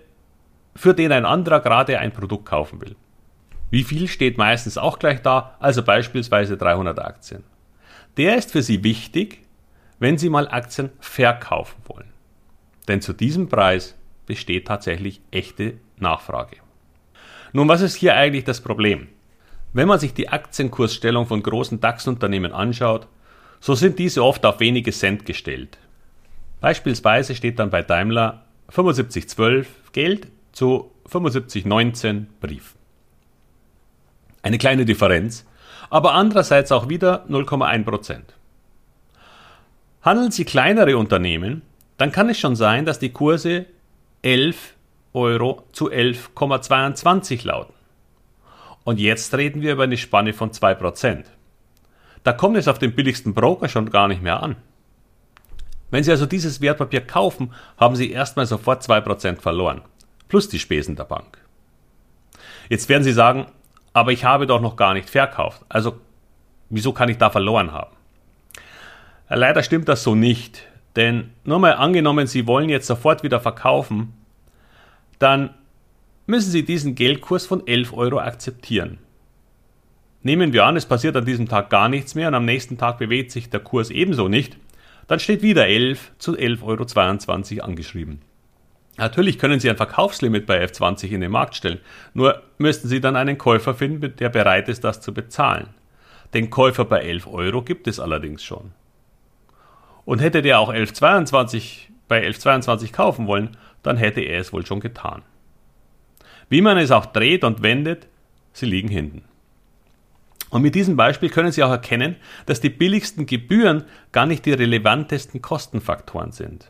für 0.76 0.94
den 0.94 1.12
ein 1.12 1.26
anderer 1.26 1.60
gerade 1.60 2.00
ein 2.00 2.12
Produkt 2.12 2.46
kaufen 2.46 2.82
will. 2.82 2.96
Wie 3.70 3.84
viel 3.84 4.08
steht 4.08 4.38
meistens 4.38 4.78
auch 4.78 5.00
gleich 5.00 5.22
da, 5.22 5.56
also 5.60 5.82
beispielsweise 5.82 6.58
300 6.58 7.00
Aktien. 7.00 7.44
Der 8.18 8.38
ist 8.38 8.52
für 8.52 8.62
Sie 8.62 8.84
wichtig, 8.84 9.42
wenn 10.00 10.18
Sie 10.18 10.30
mal 10.30 10.48
Aktien 10.50 10.90
verkaufen 11.00 11.82
wollen. 11.86 12.12
Denn 12.88 13.02
zu 13.02 13.14
diesem 13.14 13.48
Preis 13.48 13.96
besteht 14.26 14.68
tatsächlich 14.68 15.22
echte 15.32 15.76
Nachfrage. 15.98 16.58
Nun, 17.54 17.68
was 17.68 17.82
ist 17.82 17.96
hier 17.96 18.16
eigentlich 18.16 18.44
das 18.44 18.62
Problem? 18.62 19.08
Wenn 19.74 19.88
man 19.88 20.00
sich 20.00 20.14
die 20.14 20.30
Aktienkursstellung 20.30 21.28
von 21.28 21.42
großen 21.42 21.80
DAX-Unternehmen 21.80 22.52
anschaut, 22.52 23.08
so 23.62 23.76
sind 23.76 24.00
diese 24.00 24.24
oft 24.24 24.46
auf 24.46 24.60
wenige 24.60 24.92
Cent 24.92 25.26
gestellt. 25.26 25.78
Beispielsweise 26.62 27.36
steht 27.36 27.60
dann 27.60 27.70
bei 27.70 27.82
Daimler 27.82 28.46
7512 28.70 29.92
Geld 29.92 30.28
zu 30.54 30.92
7519 31.06 32.28
Brief. 32.40 32.76
Eine 34.44 34.58
kleine 34.58 34.86
Differenz, 34.86 35.46
aber 35.90 36.14
andererseits 36.14 36.72
auch 36.72 36.88
wieder 36.88 37.26
0,1% 37.28 38.22
Handeln 40.02 40.32
Sie 40.32 40.46
kleinere 40.46 40.98
Unternehmen, 40.98 41.62
dann 41.98 42.12
kann 42.12 42.30
es 42.30 42.40
schon 42.40 42.56
sein, 42.56 42.86
dass 42.86 42.98
die 42.98 43.12
Kurse 43.12 43.68
11 44.24 44.74
Euro 45.14 45.64
zu 45.74 45.92
11,22 45.92 47.46
lauten. 47.46 47.74
Und 48.84 49.00
jetzt 49.00 49.36
reden 49.36 49.62
wir 49.62 49.74
über 49.74 49.84
eine 49.84 49.98
Spanne 49.98 50.34
von 50.34 50.52
2%. 50.52 51.26
Da 52.24 52.34
kommt 52.34 52.58
es 52.58 52.68
auf 52.68 52.80
den 52.80 52.96
billigsten 52.96 53.36
Broker 53.36 53.68
schon 53.68 53.92
gar 53.92 54.08
nicht 54.08 54.24
mehr 54.24 54.42
an. 54.42 54.56
Wenn 55.92 56.04
Sie 56.04 56.12
also 56.12 56.26
dieses 56.26 56.62
Wertpapier 56.62 57.02
kaufen, 57.02 57.54
haben 57.78 57.96
Sie 57.96 58.12
erstmal 58.12 58.46
sofort 58.46 58.82
2% 58.82 59.40
verloren, 59.40 59.82
plus 60.30 60.50
die 60.50 60.60
Spesen 60.60 60.96
der 60.96 61.04
Bank. 61.04 61.38
Jetzt 62.70 62.90
werden 62.90 63.04
Sie 63.04 63.14
sagen, 63.14 63.48
aber 63.94 64.12
ich 64.12 64.24
habe 64.24 64.48
doch 64.48 64.62
noch 64.62 64.78
gar 64.78 64.94
nicht 64.94 65.10
verkauft. 65.10 65.62
Also 65.68 66.00
wieso 66.70 66.94
kann 66.94 67.10
ich 67.10 67.18
da 67.18 67.30
verloren 67.30 67.74
haben? 67.74 67.96
Leider 69.30 69.64
stimmt 69.64 69.88
das 69.90 70.04
so 70.04 70.16
nicht. 70.16 70.64
Denn 70.96 71.32
nur 71.44 71.60
mal 71.60 71.74
angenommen, 71.74 72.28
Sie 72.28 72.48
wollen 72.48 72.70
jetzt 72.70 72.88
sofort 72.88 73.24
wieder 73.24 73.40
verkaufen, 73.40 74.14
dann 75.20 75.52
müssen 76.26 76.52
Sie 76.52 76.66
diesen 76.66 76.96
Geldkurs 76.96 77.46
von 77.46 77.66
11 77.66 77.94
Euro 77.94 78.20
akzeptieren. 78.20 78.98
Nehmen 80.24 80.54
wir 80.54 80.66
an, 80.66 80.76
es 80.76 80.86
passiert 80.86 81.16
an 81.16 81.26
diesem 81.26 81.48
Tag 81.48 81.70
gar 81.70 81.90
nichts 81.90 82.14
mehr 82.14 82.28
und 82.28 82.36
am 82.36 82.46
nächsten 82.46 82.78
Tag 82.78 82.98
bewegt 82.98 83.32
sich 83.32 83.50
der 83.50 83.62
Kurs 83.62 83.90
ebenso 83.90 84.28
nicht, 84.28 84.58
dann 85.12 85.20
steht 85.20 85.42
wieder 85.42 85.68
11 85.68 86.14
zu 86.20 86.38
11,22 86.38 87.58
Euro 87.58 87.66
angeschrieben. 87.66 88.22
Natürlich 88.96 89.40
können 89.40 89.60
Sie 89.60 89.70
ein 89.70 89.76
Verkaufslimit 89.76 90.46
bei 90.46 90.64
F20 90.64 91.10
in 91.10 91.20
den 91.20 91.32
Markt 91.32 91.56
stellen, 91.56 91.82
nur 92.14 92.42
müssten 92.58 92.88
Sie 92.88 93.02
dann 93.02 93.18
einen 93.18 93.38
Käufer 93.38 93.74
finden, 93.74 94.16
der 94.16 94.30
bereit 94.30 94.70
ist, 94.70 94.86
das 94.86 95.02
zu 95.02 95.14
bezahlen. 95.14 95.68
Den 96.34 96.50
Käufer 96.50 96.86
bei 96.86 97.02
11 97.02 97.28
Euro 97.28 97.62
gibt 97.62 97.88
es 97.88 98.00
allerdings 98.00 98.42
schon. 98.42 98.72
Und 100.06 100.22
hätte 100.22 100.42
der 100.42 100.62
auch 100.62 100.72
11,22 100.72 101.90
bei 102.08 102.26
11,22 102.26 102.94
kaufen 102.94 103.28
wollen, 103.28 103.58
dann 103.84 103.98
hätte 103.98 104.22
er 104.22 104.40
es 104.40 104.54
wohl 104.54 104.66
schon 104.66 104.80
getan. 104.80 105.24
Wie 106.48 106.62
man 106.62 106.78
es 106.78 106.90
auch 106.90 107.06
dreht 107.06 107.44
und 107.44 107.62
wendet, 107.64 108.08
sie 108.54 108.66
liegen 108.66 108.88
hinten. 108.88 109.26
Und 110.52 110.62
mit 110.62 110.76
diesem 110.76 110.98
Beispiel 110.98 111.30
können 111.30 111.52
Sie 111.52 111.64
auch 111.64 111.72
erkennen, 111.72 112.18
dass 112.46 112.60
die 112.60 112.70
billigsten 112.70 113.26
Gebühren 113.26 113.86
gar 114.12 114.26
nicht 114.26 114.46
die 114.46 114.54
relevantesten 114.54 115.42
Kostenfaktoren 115.42 116.34
sind. 116.34 116.70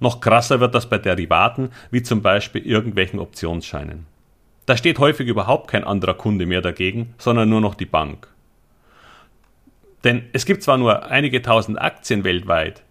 Noch 0.00 0.20
krasser 0.20 0.58
wird 0.58 0.74
das 0.74 0.88
bei 0.88 0.96
Derivaten, 0.96 1.70
wie 1.90 2.02
zum 2.02 2.22
Beispiel 2.22 2.66
irgendwelchen 2.66 3.20
Optionsscheinen. 3.20 4.06
Da 4.64 4.76
steht 4.76 4.98
häufig 4.98 5.28
überhaupt 5.28 5.70
kein 5.70 5.84
anderer 5.84 6.14
Kunde 6.14 6.46
mehr 6.46 6.62
dagegen, 6.62 7.14
sondern 7.18 7.50
nur 7.50 7.60
noch 7.60 7.74
die 7.74 7.86
Bank. 7.86 8.28
Denn 10.02 10.24
es 10.32 10.46
gibt 10.46 10.62
zwar 10.62 10.78
nur 10.78 11.06
einige 11.10 11.42
tausend 11.42 11.78
Aktien 11.78 12.24
weltweit, 12.24 12.82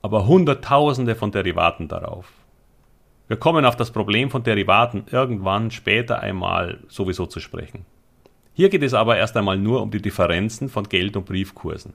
aber 0.00 0.28
Hunderttausende 0.28 1.16
von 1.16 1.32
Derivaten 1.32 1.88
darauf. 1.88 2.30
Wir 3.26 3.36
kommen 3.36 3.64
auf 3.64 3.76
das 3.76 3.90
Problem 3.90 4.30
von 4.30 4.44
Derivaten 4.44 5.06
irgendwann 5.10 5.72
später 5.72 6.20
einmal 6.20 6.78
sowieso 6.86 7.26
zu 7.26 7.40
sprechen. 7.40 7.84
Hier 8.54 8.68
geht 8.68 8.82
es 8.82 8.94
aber 8.94 9.16
erst 9.16 9.36
einmal 9.36 9.56
nur 9.56 9.82
um 9.82 9.90
die 9.90 10.02
Differenzen 10.02 10.68
von 10.68 10.88
Geld- 10.88 11.16
und 11.16 11.26
Briefkursen. 11.26 11.94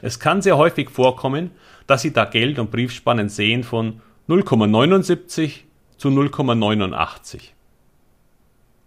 Es 0.00 0.20
kann 0.20 0.42
sehr 0.42 0.56
häufig 0.56 0.90
vorkommen, 0.90 1.50
dass 1.86 2.02
Sie 2.02 2.12
da 2.12 2.24
Geld- 2.24 2.58
und 2.58 2.70
Briefspannen 2.70 3.28
sehen 3.28 3.64
von 3.64 4.00
0,79 4.28 5.64
zu 5.96 6.08
0,89 6.08 7.50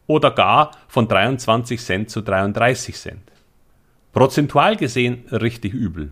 oder 0.08 0.32
gar 0.32 0.72
von 0.88 1.08
23 1.08 1.82
Cent 1.82 2.10
zu 2.10 2.22
33 2.22 2.96
Cent. 2.96 3.32
Prozentual 4.14 4.76
gesehen 4.76 5.26
richtig 5.32 5.74
übel. 5.74 6.12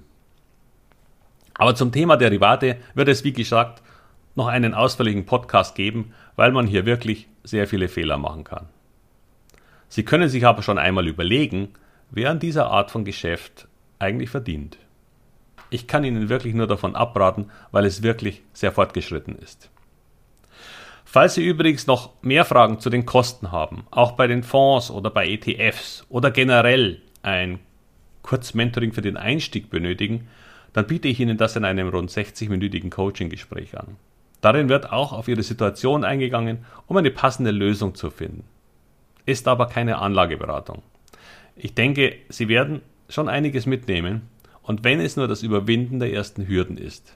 Aber 1.53 1.75
zum 1.75 1.91
Thema 1.91 2.15
Derivate 2.15 2.77
wird 2.93 3.09
es, 3.09 3.23
wie 3.23 3.33
gesagt, 3.33 3.83
noch 4.35 4.47
einen 4.47 4.73
ausführlichen 4.73 5.25
Podcast 5.25 5.75
geben, 5.75 6.13
weil 6.37 6.51
man 6.51 6.67
hier 6.67 6.85
wirklich 6.85 7.27
sehr 7.43 7.67
viele 7.67 7.89
Fehler 7.89 8.17
machen 8.17 8.45
kann. 8.45 8.67
Sie 9.89 10.03
können 10.03 10.29
sich 10.29 10.45
aber 10.45 10.61
schon 10.61 10.77
einmal 10.77 11.07
überlegen, 11.07 11.69
wer 12.11 12.29
an 12.29 12.39
dieser 12.39 12.67
Art 12.67 12.91
von 12.91 13.03
Geschäft 13.03 13.67
eigentlich 13.97 14.29
verdient. 14.29 14.77
Ich 15.71 15.87
kann 15.87 16.03
Ihnen 16.03 16.29
wirklich 16.29 16.53
nur 16.53 16.67
davon 16.67 16.95
abraten, 16.95 17.51
weil 17.71 17.85
es 17.85 18.01
wirklich 18.01 18.43
sehr 18.53 18.71
fortgeschritten 18.71 19.37
ist. 19.37 19.69
Falls 21.05 21.33
Sie 21.33 21.45
übrigens 21.45 21.87
noch 21.87 22.11
mehr 22.21 22.45
Fragen 22.45 22.79
zu 22.79 22.91
den 22.91 23.05
Kosten 23.05 23.51
haben, 23.51 23.83
auch 23.89 24.11
bei 24.11 24.27
den 24.27 24.43
Fonds 24.43 24.91
oder 24.91 25.09
bei 25.09 25.27
ETFs 25.27 26.05
oder 26.09 26.29
generell 26.29 27.01
ein 27.23 27.59
Kurzmentoring 28.21 28.93
für 28.93 29.01
den 29.01 29.17
Einstieg 29.17 29.71
benötigen, 29.71 30.27
dann 30.73 30.85
biete 30.85 31.07
ich 31.07 31.19
Ihnen 31.19 31.37
das 31.37 31.55
in 31.55 31.65
einem 31.65 31.89
rund 31.89 32.11
60-minütigen 32.11 32.91
Coaching-Gespräch 32.91 33.77
an. 33.77 33.97
Darin 34.41 34.69
wird 34.69 34.91
auch 34.91 35.11
auf 35.11 35.27
Ihre 35.27 35.41
Situation 35.41 36.03
eingegangen, 36.03 36.59
um 36.85 36.95
eine 36.97 37.11
passende 37.11 37.51
Lösung 37.51 37.95
zu 37.95 38.11
finden. 38.11 38.43
Ist 39.29 39.47
aber 39.47 39.67
keine 39.67 39.99
Anlageberatung. 39.99 40.81
Ich 41.55 41.75
denke, 41.75 42.15
Sie 42.29 42.47
werden 42.47 42.81
schon 43.09 43.29
einiges 43.29 43.67
mitnehmen 43.67 44.23
und 44.63 44.83
wenn 44.83 44.99
es 44.99 45.17
nur 45.17 45.27
das 45.27 45.43
Überwinden 45.43 45.99
der 45.99 46.11
ersten 46.11 46.47
Hürden 46.47 46.79
ist. 46.79 47.15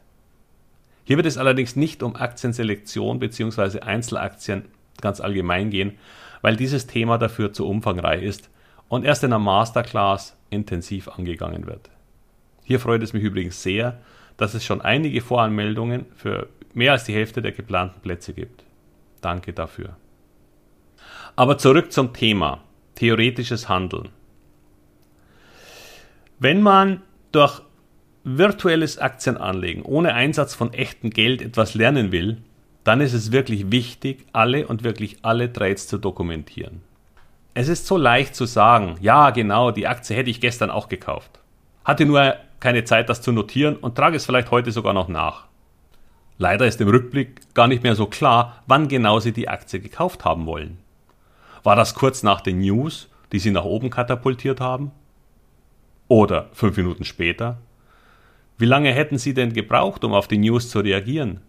Hier 1.06 1.18
wird 1.18 1.26
es 1.26 1.40
allerdings 1.40 1.76
nicht 1.76 2.04
um 2.04 2.16
Aktienselektion 2.16 3.18
bzw. 3.18 3.80
Einzelaktien 3.80 4.66
ganz 5.02 5.22
allgemein 5.22 5.72
gehen, 5.72 5.98
weil 6.44 6.56
dieses 6.56 6.86
Thema 6.86 7.18
dafür 7.18 7.52
zu 7.52 7.68
umfangreich 7.68 8.22
ist 8.22 8.52
und 8.90 9.06
erst 9.06 9.24
in 9.24 9.32
der 9.32 9.40
Masterclass 9.40 10.38
intensiv 10.52 11.08
angegangen 11.08 11.66
wird. 11.66 11.90
Hier 12.64 12.80
freut 12.80 13.02
es 13.02 13.14
mich 13.14 13.24
übrigens 13.24 13.64
sehr, 13.64 13.98
dass 14.38 14.54
es 14.54 14.64
schon 14.64 14.82
einige 14.82 15.22
Voranmeldungen 15.22 16.06
für 16.16 16.48
mehr 16.76 16.92
als 16.92 17.06
die 17.06 17.16
Hälfte 17.16 17.42
der 17.42 17.54
geplanten 17.54 18.02
Plätze 18.02 18.36
gibt. 18.36 18.64
Danke 19.20 19.52
dafür. 19.52 19.98
Aber 21.36 21.58
zurück 21.58 21.92
zum 21.92 22.14
Thema 22.14 22.62
theoretisches 22.96 23.70
Handeln. 23.70 24.10
Wenn 26.40 26.62
man 26.62 27.02
durch 27.32 27.62
virtuelles 28.24 28.98
Aktienanlegen 28.98 29.84
ohne 29.84 30.14
Einsatz 30.14 30.56
von 30.56 30.74
echtem 30.74 31.10
Geld 31.10 31.42
etwas 31.42 31.74
lernen 31.74 32.12
will, 32.12 32.38
dann 32.84 33.02
ist 33.02 33.14
es 33.14 33.32
wirklich 33.32 33.72
wichtig, 33.72 34.26
alle 34.34 34.68
und 34.68 34.84
wirklich 34.84 35.18
alle 35.22 35.52
Trades 35.52 35.88
zu 35.88 35.98
dokumentieren. 35.98 36.82
Es 37.54 37.68
ist 37.68 37.88
so 37.88 37.98
leicht 37.98 38.36
zu 38.36 38.46
sagen, 38.46 38.96
ja 39.00 39.30
genau, 39.30 39.72
die 39.72 39.88
Aktie 39.88 40.16
hätte 40.16 40.30
ich 40.30 40.42
gestern 40.42 40.70
auch 40.70 40.90
gekauft. 40.90 41.40
Hatte 41.86 42.06
nur 42.06 42.36
keine 42.60 42.84
Zeit, 42.84 43.10
das 43.10 43.22
zu 43.22 43.32
notieren 43.32 43.76
und 43.76 43.96
trage 43.96 44.18
es 44.18 44.26
vielleicht 44.26 44.52
heute 44.52 44.72
sogar 44.72 44.94
noch 44.94 45.08
nach. 45.08 45.48
Leider 46.38 46.66
ist 46.66 46.82
im 46.82 46.88
Rückblick 46.88 47.54
gar 47.54 47.68
nicht 47.68 47.84
mehr 47.84 47.96
so 47.96 48.08
klar, 48.08 48.64
wann 48.68 48.88
genau 48.88 49.20
Sie 49.20 49.34
die 49.34 49.50
Aktie 49.50 49.80
gekauft 49.80 50.26
haben 50.26 50.46
wollen. 50.46 50.80
War 51.64 51.78
das 51.78 51.96
kurz 51.96 52.24
nach 52.24 52.42
den 52.42 52.60
News, 52.60 53.10
die 53.32 53.40
Sie 53.40 53.52
nach 53.52 53.64
oben 53.64 53.90
katapultiert 53.90 54.60
haben? 54.60 54.92
Oder 56.10 56.50
fünf 56.52 56.76
Minuten 56.76 57.06
später? 57.06 57.58
Wie 58.58 58.66
lange 58.66 58.92
hätten 58.92 59.18
Sie 59.18 59.34
denn 59.34 59.54
gebraucht, 59.54 60.04
um 60.04 60.14
auf 60.14 60.28
die 60.28 60.38
News 60.38 60.70
zu 60.70 60.80
reagieren, 60.80 61.40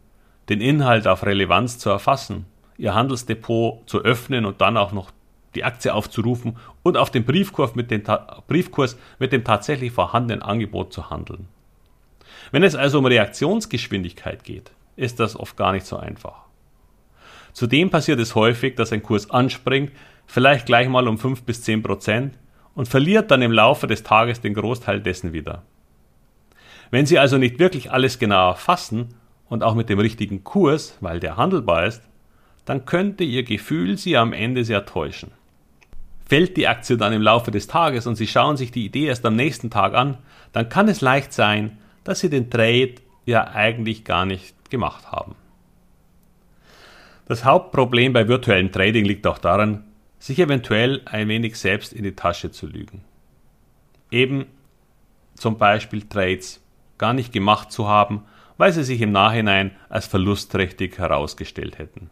den 0.48 0.60
Inhalt 0.60 1.06
auf 1.08 1.26
Relevanz 1.26 1.78
zu 1.78 1.90
erfassen, 1.90 2.46
Ihr 2.78 2.94
Handelsdepot 2.94 3.88
zu 3.88 4.00
öffnen 4.00 4.46
und 4.46 4.60
dann 4.60 4.76
auch 4.76 4.92
noch 4.92 5.10
die 5.54 5.64
Aktie 5.64 5.92
aufzurufen 5.92 6.56
und 6.82 6.96
auf 6.96 7.10
den 7.10 7.24
Briefkurs 7.24 7.74
mit, 7.74 7.90
dem, 7.90 8.02
Briefkurs 8.46 8.96
mit 9.18 9.32
dem 9.32 9.44
tatsächlich 9.44 9.92
vorhandenen 9.92 10.42
Angebot 10.42 10.92
zu 10.92 11.10
handeln? 11.10 11.48
Wenn 12.50 12.62
es 12.62 12.74
also 12.74 12.98
um 12.98 13.06
Reaktionsgeschwindigkeit 13.06 14.44
geht, 14.44 14.72
ist 14.96 15.18
das 15.18 15.36
oft 15.36 15.56
gar 15.56 15.72
nicht 15.72 15.86
so 15.86 15.96
einfach. 15.96 16.43
Zudem 17.54 17.88
passiert 17.88 18.18
es 18.18 18.34
häufig, 18.34 18.74
dass 18.74 18.92
ein 18.92 19.02
Kurs 19.02 19.30
anspringt, 19.30 19.92
vielleicht 20.26 20.66
gleich 20.66 20.88
mal 20.88 21.06
um 21.06 21.18
5 21.18 21.44
bis 21.44 21.62
10 21.62 21.82
Prozent 21.84 22.34
und 22.74 22.88
verliert 22.88 23.30
dann 23.30 23.42
im 23.42 23.52
Laufe 23.52 23.86
des 23.86 24.02
Tages 24.02 24.40
den 24.40 24.54
Großteil 24.54 25.00
dessen 25.00 25.32
wieder. 25.32 25.62
Wenn 26.90 27.06
Sie 27.06 27.18
also 27.18 27.38
nicht 27.38 27.60
wirklich 27.60 27.92
alles 27.92 28.18
genau 28.18 28.50
erfassen 28.50 29.14
und 29.48 29.62
auch 29.62 29.76
mit 29.76 29.88
dem 29.88 30.00
richtigen 30.00 30.42
Kurs, 30.42 30.98
weil 31.00 31.20
der 31.20 31.36
handelbar 31.36 31.86
ist, 31.86 32.02
dann 32.64 32.86
könnte 32.86 33.22
Ihr 33.22 33.44
Gefühl 33.44 33.96
Sie 33.98 34.16
am 34.16 34.32
Ende 34.32 34.64
sehr 34.64 34.84
täuschen. 34.84 35.30
Fällt 36.26 36.56
die 36.56 36.66
Aktie 36.66 36.96
dann 36.96 37.12
im 37.12 37.22
Laufe 37.22 37.52
des 37.52 37.68
Tages 37.68 38.08
und 38.08 38.16
Sie 38.16 38.26
schauen 38.26 38.56
sich 38.56 38.72
die 38.72 38.84
Idee 38.84 39.06
erst 39.06 39.24
am 39.24 39.36
nächsten 39.36 39.70
Tag 39.70 39.94
an, 39.94 40.18
dann 40.52 40.68
kann 40.68 40.88
es 40.88 41.02
leicht 41.02 41.32
sein, 41.32 41.78
dass 42.02 42.18
Sie 42.18 42.30
den 42.30 42.50
Trade 42.50 42.96
ja 43.26 43.46
eigentlich 43.46 44.04
gar 44.04 44.26
nicht 44.26 44.70
gemacht 44.70 45.12
haben. 45.12 45.36
Das 47.26 47.44
Hauptproblem 47.44 48.12
bei 48.12 48.28
virtuellem 48.28 48.70
Trading 48.70 49.04
liegt 49.04 49.26
auch 49.26 49.38
darin, 49.38 49.84
sich 50.18 50.38
eventuell 50.38 51.02
ein 51.06 51.28
wenig 51.28 51.58
selbst 51.58 51.92
in 51.92 52.04
die 52.04 52.14
Tasche 52.14 52.50
zu 52.50 52.66
lügen. 52.66 53.04
Eben 54.10 54.46
zum 55.34 55.58
Beispiel 55.58 56.02
Trades 56.02 56.62
gar 56.98 57.14
nicht 57.14 57.32
gemacht 57.32 57.72
zu 57.72 57.88
haben, 57.88 58.24
weil 58.56 58.72
sie 58.72 58.84
sich 58.84 59.00
im 59.00 59.12
Nachhinein 59.12 59.72
als 59.88 60.06
verlustträchtig 60.06 60.98
herausgestellt 60.98 61.78
hätten. 61.78 62.10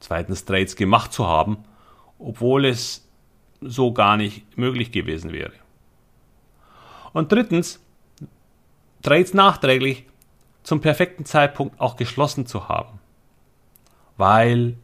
Zweitens 0.00 0.44
Trades 0.44 0.76
gemacht 0.76 1.12
zu 1.12 1.26
haben, 1.26 1.58
obwohl 2.18 2.66
es 2.66 3.08
so 3.60 3.92
gar 3.92 4.16
nicht 4.16 4.58
möglich 4.58 4.92
gewesen 4.92 5.32
wäre. 5.32 5.52
Und 7.12 7.32
drittens 7.32 7.80
Trades 9.02 9.32
nachträglich 9.32 10.04
zum 10.62 10.80
perfekten 10.80 11.24
Zeitpunkt 11.24 11.80
auch 11.80 11.96
geschlossen 11.96 12.44
zu 12.44 12.68
haben, 12.68 12.98
weil 14.16 14.76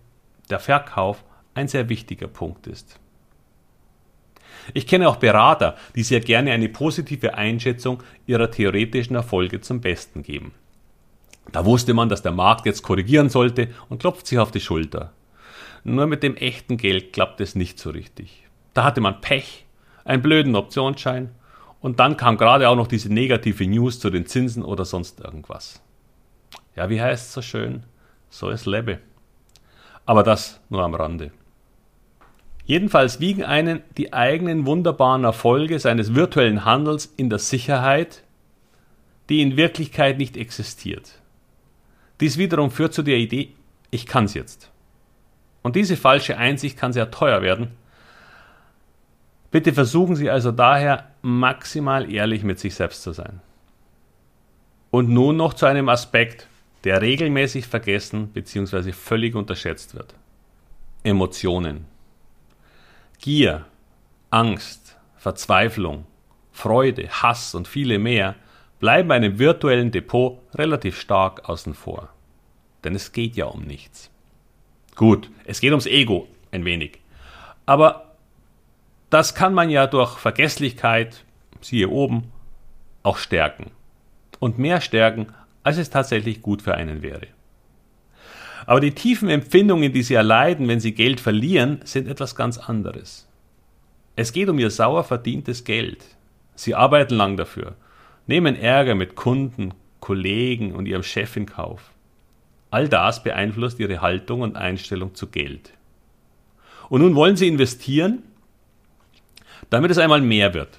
der 0.50 0.60
Verkauf 0.60 1.24
ein 1.54 1.68
sehr 1.68 1.88
wichtiger 1.88 2.28
Punkt 2.28 2.66
ist. 2.66 2.98
Ich 4.74 4.86
kenne 4.86 5.08
auch 5.08 5.16
Berater, 5.16 5.76
die 5.96 6.02
sehr 6.02 6.20
gerne 6.20 6.52
eine 6.52 6.68
positive 6.68 7.34
Einschätzung 7.34 8.02
ihrer 8.26 8.50
theoretischen 8.50 9.16
Erfolge 9.16 9.60
zum 9.60 9.80
Besten 9.80 10.22
geben. 10.22 10.52
Da 11.50 11.64
wusste 11.64 11.94
man, 11.94 12.08
dass 12.08 12.22
der 12.22 12.32
Markt 12.32 12.66
jetzt 12.66 12.82
korrigieren 12.82 13.28
sollte 13.28 13.68
und 13.88 14.00
klopft 14.00 14.26
sich 14.26 14.38
auf 14.38 14.52
die 14.52 14.60
Schulter. 14.60 15.12
Nur 15.82 16.06
mit 16.06 16.22
dem 16.22 16.36
echten 16.36 16.76
Geld 16.76 17.12
klappt 17.12 17.40
es 17.40 17.56
nicht 17.56 17.78
so 17.80 17.90
richtig. 17.90 18.44
Da 18.74 18.84
hatte 18.84 19.00
man 19.00 19.20
Pech, 19.20 19.66
einen 20.04 20.22
blöden 20.22 20.54
Optionsschein 20.54 21.30
und 21.80 21.98
dann 21.98 22.16
kam 22.16 22.36
gerade 22.36 22.68
auch 22.68 22.76
noch 22.76 22.86
diese 22.86 23.12
negative 23.12 23.66
News 23.66 23.98
zu 23.98 24.10
den 24.10 24.26
Zinsen 24.26 24.62
oder 24.62 24.84
sonst 24.84 25.20
irgendwas. 25.20 25.82
Ja, 26.76 26.88
wie 26.88 27.02
heißt 27.02 27.26
es 27.26 27.32
so 27.32 27.42
schön? 27.42 27.82
So 28.30 28.48
ist 28.48 28.66
Lebe. 28.66 29.00
Aber 30.06 30.22
das 30.22 30.60
nur 30.68 30.82
am 30.82 30.94
Rande. 30.94 31.30
Jedenfalls 32.64 33.20
wiegen 33.20 33.44
einen 33.44 33.82
die 33.96 34.12
eigenen 34.12 34.66
wunderbaren 34.66 35.24
Erfolge 35.24 35.78
seines 35.78 36.14
virtuellen 36.14 36.64
Handels 36.64 37.12
in 37.16 37.28
der 37.28 37.38
Sicherheit, 37.38 38.22
die 39.28 39.42
in 39.42 39.56
Wirklichkeit 39.56 40.18
nicht 40.18 40.36
existiert. 40.36 41.20
Dies 42.20 42.38
wiederum 42.38 42.70
führt 42.70 42.94
zu 42.94 43.02
der 43.02 43.16
Idee, 43.16 43.54
ich 43.90 44.06
kann's 44.06 44.34
jetzt. 44.34 44.70
Und 45.62 45.76
diese 45.76 45.96
falsche 45.96 46.38
Einsicht 46.38 46.78
kann 46.78 46.92
sehr 46.92 47.10
teuer 47.10 47.42
werden. 47.42 47.68
Bitte 49.50 49.72
versuchen 49.72 50.16
Sie 50.16 50.30
also 50.30 50.50
daher 50.50 51.10
maximal 51.20 52.10
ehrlich 52.10 52.42
mit 52.42 52.58
sich 52.58 52.74
selbst 52.74 53.02
zu 53.02 53.12
sein. 53.12 53.40
Und 54.90 55.08
nun 55.08 55.36
noch 55.36 55.54
zu 55.54 55.66
einem 55.66 55.88
Aspekt, 55.88 56.48
der 56.84 57.00
regelmäßig 57.00 57.66
vergessen 57.66 58.28
bzw. 58.28 58.92
völlig 58.92 59.34
unterschätzt 59.34 59.94
wird. 59.94 60.14
Emotionen. 61.04 61.86
Gier, 63.20 63.66
Angst, 64.30 64.96
Verzweiflung, 65.16 66.06
Freude, 66.50 67.08
Hass 67.08 67.54
und 67.54 67.68
viele 67.68 67.98
mehr 67.98 68.34
bleiben 68.80 69.12
einem 69.12 69.38
virtuellen 69.38 69.90
Depot 69.92 70.40
relativ 70.54 70.98
stark 70.98 71.48
außen 71.48 71.74
vor. 71.74 72.08
Denn 72.82 72.94
es 72.94 73.12
geht 73.12 73.36
ja 73.36 73.46
um 73.46 73.62
nichts. 73.62 74.10
Gut, 74.96 75.30
es 75.44 75.60
geht 75.60 75.70
ums 75.70 75.86
Ego 75.86 76.26
ein 76.50 76.64
wenig. 76.64 77.00
Aber 77.64 78.16
das 79.10 79.34
kann 79.34 79.54
man 79.54 79.70
ja 79.70 79.86
durch 79.86 80.18
Vergesslichkeit, 80.18 81.24
siehe 81.60 81.88
oben, 81.88 82.32
auch 83.02 83.18
stärken. 83.18 83.70
Und 84.38 84.58
mehr 84.58 84.80
stärken, 84.80 85.32
als 85.62 85.78
es 85.78 85.90
tatsächlich 85.90 86.42
gut 86.42 86.62
für 86.62 86.74
einen 86.74 87.02
wäre. 87.02 87.28
Aber 88.66 88.80
die 88.80 88.92
tiefen 88.92 89.28
Empfindungen, 89.28 89.92
die 89.92 90.02
sie 90.02 90.14
erleiden, 90.14 90.68
wenn 90.68 90.80
sie 90.80 90.92
Geld 90.92 91.20
verlieren, 91.20 91.80
sind 91.84 92.06
etwas 92.08 92.36
ganz 92.36 92.58
anderes. 92.58 93.28
Es 94.14 94.32
geht 94.32 94.48
um 94.48 94.58
ihr 94.58 94.70
sauer 94.70 95.04
verdientes 95.04 95.64
Geld. 95.64 96.04
Sie 96.54 96.74
arbeiten 96.74 97.14
lang 97.14 97.36
dafür, 97.36 97.74
nehmen 98.26 98.54
Ärger 98.56 98.94
mit 98.94 99.16
Kunden, 99.16 99.74
Kollegen 100.00 100.74
und 100.74 100.86
ihrem 100.86 101.02
Chef 101.02 101.36
in 101.36 101.46
Kauf. 101.46 101.90
All 102.70 102.88
das 102.88 103.22
beeinflusst 103.22 103.80
ihre 103.80 104.00
Haltung 104.00 104.42
und 104.42 104.56
Einstellung 104.56 105.14
zu 105.14 105.28
Geld. 105.28 105.72
Und 106.88 107.00
nun 107.00 107.14
wollen 107.14 107.36
sie 107.36 107.48
investieren 107.48 108.22
damit 109.72 109.90
es 109.90 109.96
einmal 109.96 110.20
mehr 110.20 110.52
wird. 110.52 110.78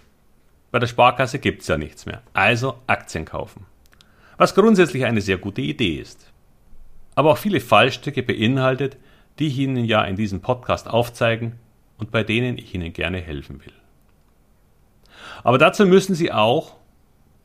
Bei 0.72 0.78
der 0.78 0.86
Sparkasse 0.86 1.40
gibt 1.40 1.62
es 1.64 1.68
ja 1.68 1.80
nichts 1.80 2.06
mehr. 2.06 2.22
Also 2.34 2.80
Aktien 2.86 3.26
kaufen. 3.26 3.66
Was 4.38 4.56
grundsätzlich 4.56 5.06
eine 5.06 5.22
sehr 5.22 5.38
gute 5.38 5.62
Idee 5.62 5.98
ist. 5.98 6.32
Aber 7.16 7.32
auch 7.32 7.38
viele 7.38 7.60
Fallstücke 7.60 8.24
beinhaltet, 8.24 8.98
die 9.40 9.48
ich 9.48 9.60
Ihnen 9.60 9.86
ja 9.86 10.04
in 10.04 10.16
diesem 10.16 10.42
Podcast 10.42 10.88
aufzeigen 10.88 11.54
und 11.98 12.12
bei 12.12 12.24
denen 12.24 12.58
ich 12.58 12.74
Ihnen 12.74 12.94
gerne 12.94 13.20
helfen 13.20 13.64
will. 13.64 13.74
Aber 15.44 15.58
dazu 15.58 15.86
müssen 15.86 16.16
Sie 16.16 16.32
auch 16.32 16.76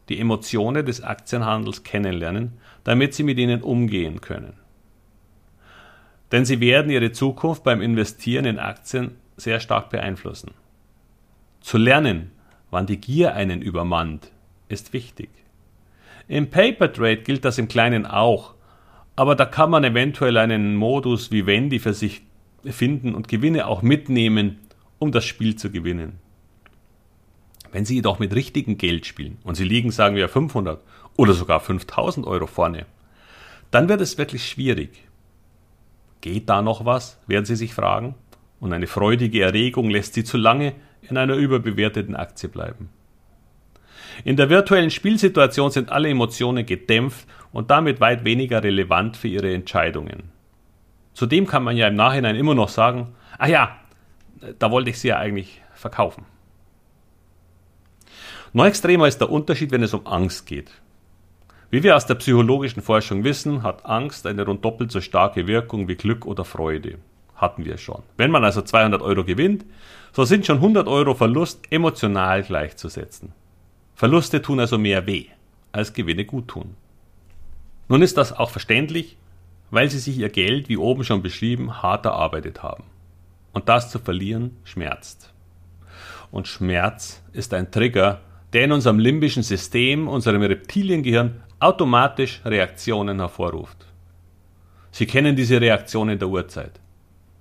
die 0.09 0.19
Emotionen 0.19 0.87
des 0.87 1.03
Aktienhandels 1.03 1.83
kennenlernen, 1.83 2.55
damit 2.85 3.15
Sie 3.15 3.23
mit 3.23 3.39
ihnen 3.39 3.63
umgehen 3.63 4.21
können. 4.21 4.55
Denn 6.33 6.45
sie 6.45 6.61
werden 6.61 6.91
Ihre 6.91 7.13
Zukunft 7.13 7.65
beim 7.65 7.81
Investieren 7.81 8.45
in 8.45 8.59
Aktien 8.59 9.17
sehr 9.37 9.61
stark 9.61 9.91
beeinflussen. 9.91 10.53
Zu 11.61 11.79
lernen, 11.79 12.33
wann 12.71 12.87
die 12.87 12.99
Gier 12.99 13.35
einen 13.35 13.63
übermannt, 13.63 14.31
ist 14.69 14.93
wichtig. 14.93 15.31
Im 16.29 16.51
Paper 16.51 16.93
Trade 16.93 17.23
gilt 17.23 17.47
das 17.47 17.57
im 17.57 17.69
Kleinen 17.69 18.05
auch, 18.05 18.55
aber 19.17 19.35
da 19.35 19.47
kann 19.47 19.71
man 19.71 19.83
eventuell 19.83 20.37
einen 20.37 20.77
Modus 20.77 21.33
wie 21.33 21.47
Wendy 21.47 21.79
für 21.79 21.95
sich 21.95 22.21
finden 22.65 23.15
und 23.15 23.29
Gewinne 23.29 23.67
auch 23.67 23.81
mitnehmen, 23.81 24.59
um 24.99 25.11
das 25.11 25.25
Spiel 25.25 25.57
zu 25.57 25.71
gewinnen. 25.71 26.19
Wenn 27.73 27.87
Sie 27.87 27.95
jedoch 27.95 28.19
mit 28.19 28.35
richtigem 28.35 28.77
Geld 28.77 29.07
spielen 29.07 29.39
und 29.43 29.55
Sie 29.55 29.65
liegen, 29.65 29.91
sagen 29.91 30.17
wir, 30.17 30.29
500 30.29 30.83
oder 31.17 31.33
sogar 31.33 31.61
5000 31.61 32.27
Euro 32.27 32.47
vorne, 32.47 32.85
dann 33.71 33.89
wird 33.89 34.03
es 34.03 34.19
wirklich 34.19 34.47
schwierig. 34.47 34.91
Geht 36.21 36.49
da 36.51 36.61
noch 36.61 36.85
was, 36.85 37.19
werden 37.27 37.47
Sie 37.47 37.57
sich 37.57 37.73
fragen, 37.73 38.15
und 38.61 38.73
eine 38.75 38.87
freudige 38.87 39.43
Erregung 39.43 39.89
lässt 39.89 40.15
Sie 40.15 40.25
zu 40.25 40.37
lange 40.37 40.75
in 41.01 41.17
einer 41.17 41.35
überbewerteten 41.37 42.17
Aktie 42.17 42.51
bleiben. 42.51 42.91
In 44.25 44.37
der 44.37 44.51
virtuellen 44.51 44.91
Spielsituation 44.91 45.71
sind 45.71 45.91
alle 45.91 46.09
Emotionen 46.09 46.67
gedämpft 46.67 47.27
und 47.53 47.71
damit 47.71 48.01
weit 48.01 48.25
weniger 48.25 48.63
relevant 48.63 49.17
für 49.17 49.29
Ihre 49.29 49.53
Entscheidungen. 49.53 50.31
Zudem 51.15 51.47
kann 51.47 51.65
man 51.65 51.77
ja 51.77 51.89
im 51.89 51.97
Nachhinein 51.97 52.37
immer 52.37 52.55
noch 52.55 52.69
sagen, 52.69 53.15
ah 53.39 53.49
ja, 53.49 53.77
da 54.59 54.71
wollte 54.71 54.91
ich 54.91 55.01
sie 55.01 55.09
ja 55.09 55.19
eigentlich 55.19 55.63
verkaufen. 55.75 56.25
Noch 58.53 58.67
extremer 58.67 59.09
ist 59.09 59.21
der 59.21 59.31
Unterschied, 59.31 59.73
wenn 59.73 59.83
es 59.83 59.95
um 59.95 60.07
Angst 60.07 60.47
geht. 60.47 60.71
Wie 61.71 61.83
wir 61.83 61.97
aus 61.97 62.07
der 62.07 62.15
psychologischen 62.15 62.83
Forschung 62.83 63.25
wissen, 63.25 63.63
hat 63.63 63.85
Angst 63.85 64.27
eine 64.27 64.45
rund 64.47 64.65
doppelt 64.65 64.91
so 64.91 65.01
starke 65.01 65.47
Wirkung 65.47 65.87
wie 65.87 65.97
Glück 65.97 66.25
oder 66.25 66.45
Freude. 66.45 66.99
Hatten 67.35 67.65
wir 67.65 67.77
schon. 67.77 68.03
Wenn 68.17 68.31
man 68.31 68.45
also 68.45 68.63
200 68.63 69.03
Euro 69.03 69.23
gewinnt, 69.23 69.67
so 70.13 70.25
sind 70.25 70.47
schon 70.47 70.57
100 70.57 70.89
Euro 70.89 71.15
Verlust 71.15 71.67
emotional 71.71 72.43
gleichzusetzen. 72.43 73.33
Verluste 73.99 74.41
tun 74.41 74.61
also 74.61 74.79
mehr 74.79 75.09
weh, 75.09 75.25
als 75.73 75.93
Gewinne 75.93 76.25
gut 76.25 76.47
tun. 76.47 76.77
Nun 77.89 78.01
ist 78.01 78.17
das 78.17 78.33
auch 78.33 78.51
verständlich, 78.51 79.17
weil 79.73 79.91
sie 79.91 79.99
sich 79.99 80.19
ihr 80.19 80.29
Geld, 80.29 80.69
wie 80.69 80.77
oben 80.77 81.03
schon 81.03 81.21
beschrieben, 81.21 81.83
hart 81.83 82.07
erarbeitet 82.07 82.63
haben. 82.63 82.85
Und 83.53 83.69
das 83.69 83.91
zu 83.91 83.99
verlieren 83.99 84.57
schmerzt. 84.63 85.35
Und 86.31 86.47
Schmerz 86.47 87.25
ist 87.33 87.53
ein 87.53 87.73
Trigger, 87.73 88.21
der 88.53 88.67
in 88.67 88.71
unserem 88.71 89.01
limbischen 89.01 89.43
System, 89.43 90.07
unserem 90.07 90.43
Reptiliengehirn, 90.43 91.43
automatisch 91.59 92.41
Reaktionen 92.45 93.19
hervorruft. 93.19 93.85
Sie 94.93 95.07
kennen 95.07 95.35
diese 95.35 95.61
Reaktionen 95.61 96.21
der 96.21 96.29
Urzeit. 96.29 96.79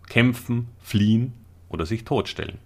Kämpfen, 0.09 0.69
fliehen 0.79 1.33
oder 1.69 1.85
sich 1.85 2.03
totstellen. 2.03 2.57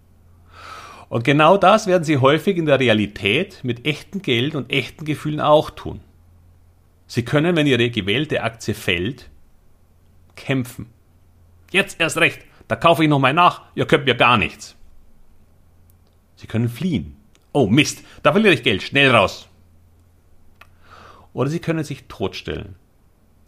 Und 1.11 1.25
genau 1.25 1.57
das 1.57 1.87
werden 1.87 2.05
Sie 2.05 2.19
häufig 2.19 2.55
in 2.55 2.65
der 2.65 2.79
Realität 2.79 3.65
mit 3.65 3.85
echtem 3.85 4.21
Geld 4.21 4.55
und 4.55 4.71
echten 4.71 5.03
Gefühlen 5.03 5.41
auch 5.41 5.69
tun. 5.69 5.99
Sie 7.05 7.25
können, 7.25 7.57
wenn 7.57 7.67
Ihre 7.67 7.89
gewählte 7.89 8.43
Aktie 8.43 8.73
fällt, 8.73 9.29
kämpfen. 10.37 10.85
Jetzt 11.69 11.99
erst 11.99 12.15
recht, 12.15 12.39
da 12.69 12.77
kaufe 12.77 13.03
ich 13.03 13.09
nochmal 13.09 13.33
nach, 13.33 13.63
ihr 13.75 13.85
könnt 13.87 14.05
mir 14.05 14.15
gar 14.15 14.37
nichts. 14.37 14.77
Sie 16.37 16.47
können 16.47 16.69
fliehen. 16.69 17.17
Oh 17.51 17.67
Mist, 17.67 18.05
da 18.23 18.31
verliere 18.31 18.53
ich 18.53 18.63
Geld, 18.63 18.81
schnell 18.81 19.13
raus. 19.13 19.49
Oder 21.33 21.49
Sie 21.49 21.59
können 21.59 21.83
sich 21.83 22.05
totstellen. 22.07 22.77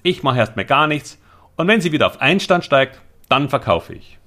Ich 0.02 0.22
mache 0.22 0.40
erstmal 0.40 0.66
gar 0.66 0.88
nichts 0.88 1.18
und 1.56 1.70
wenn 1.70 1.80
sie 1.80 1.94
wieder 1.94 2.08
auf 2.08 2.20
Einstand 2.20 2.66
steigt, 2.66 3.02
dann 3.30 3.48
verkaufe 3.48 3.94
ich. 3.94 4.20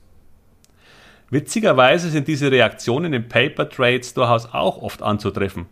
Witzigerweise 1.30 2.10
sind 2.10 2.28
diese 2.28 2.52
Reaktionen 2.52 3.12
in 3.12 3.28
Paper 3.28 3.68
Trades 3.68 4.14
durchaus 4.14 4.46
auch 4.46 4.80
oft 4.80 5.02
anzutreffen, 5.02 5.66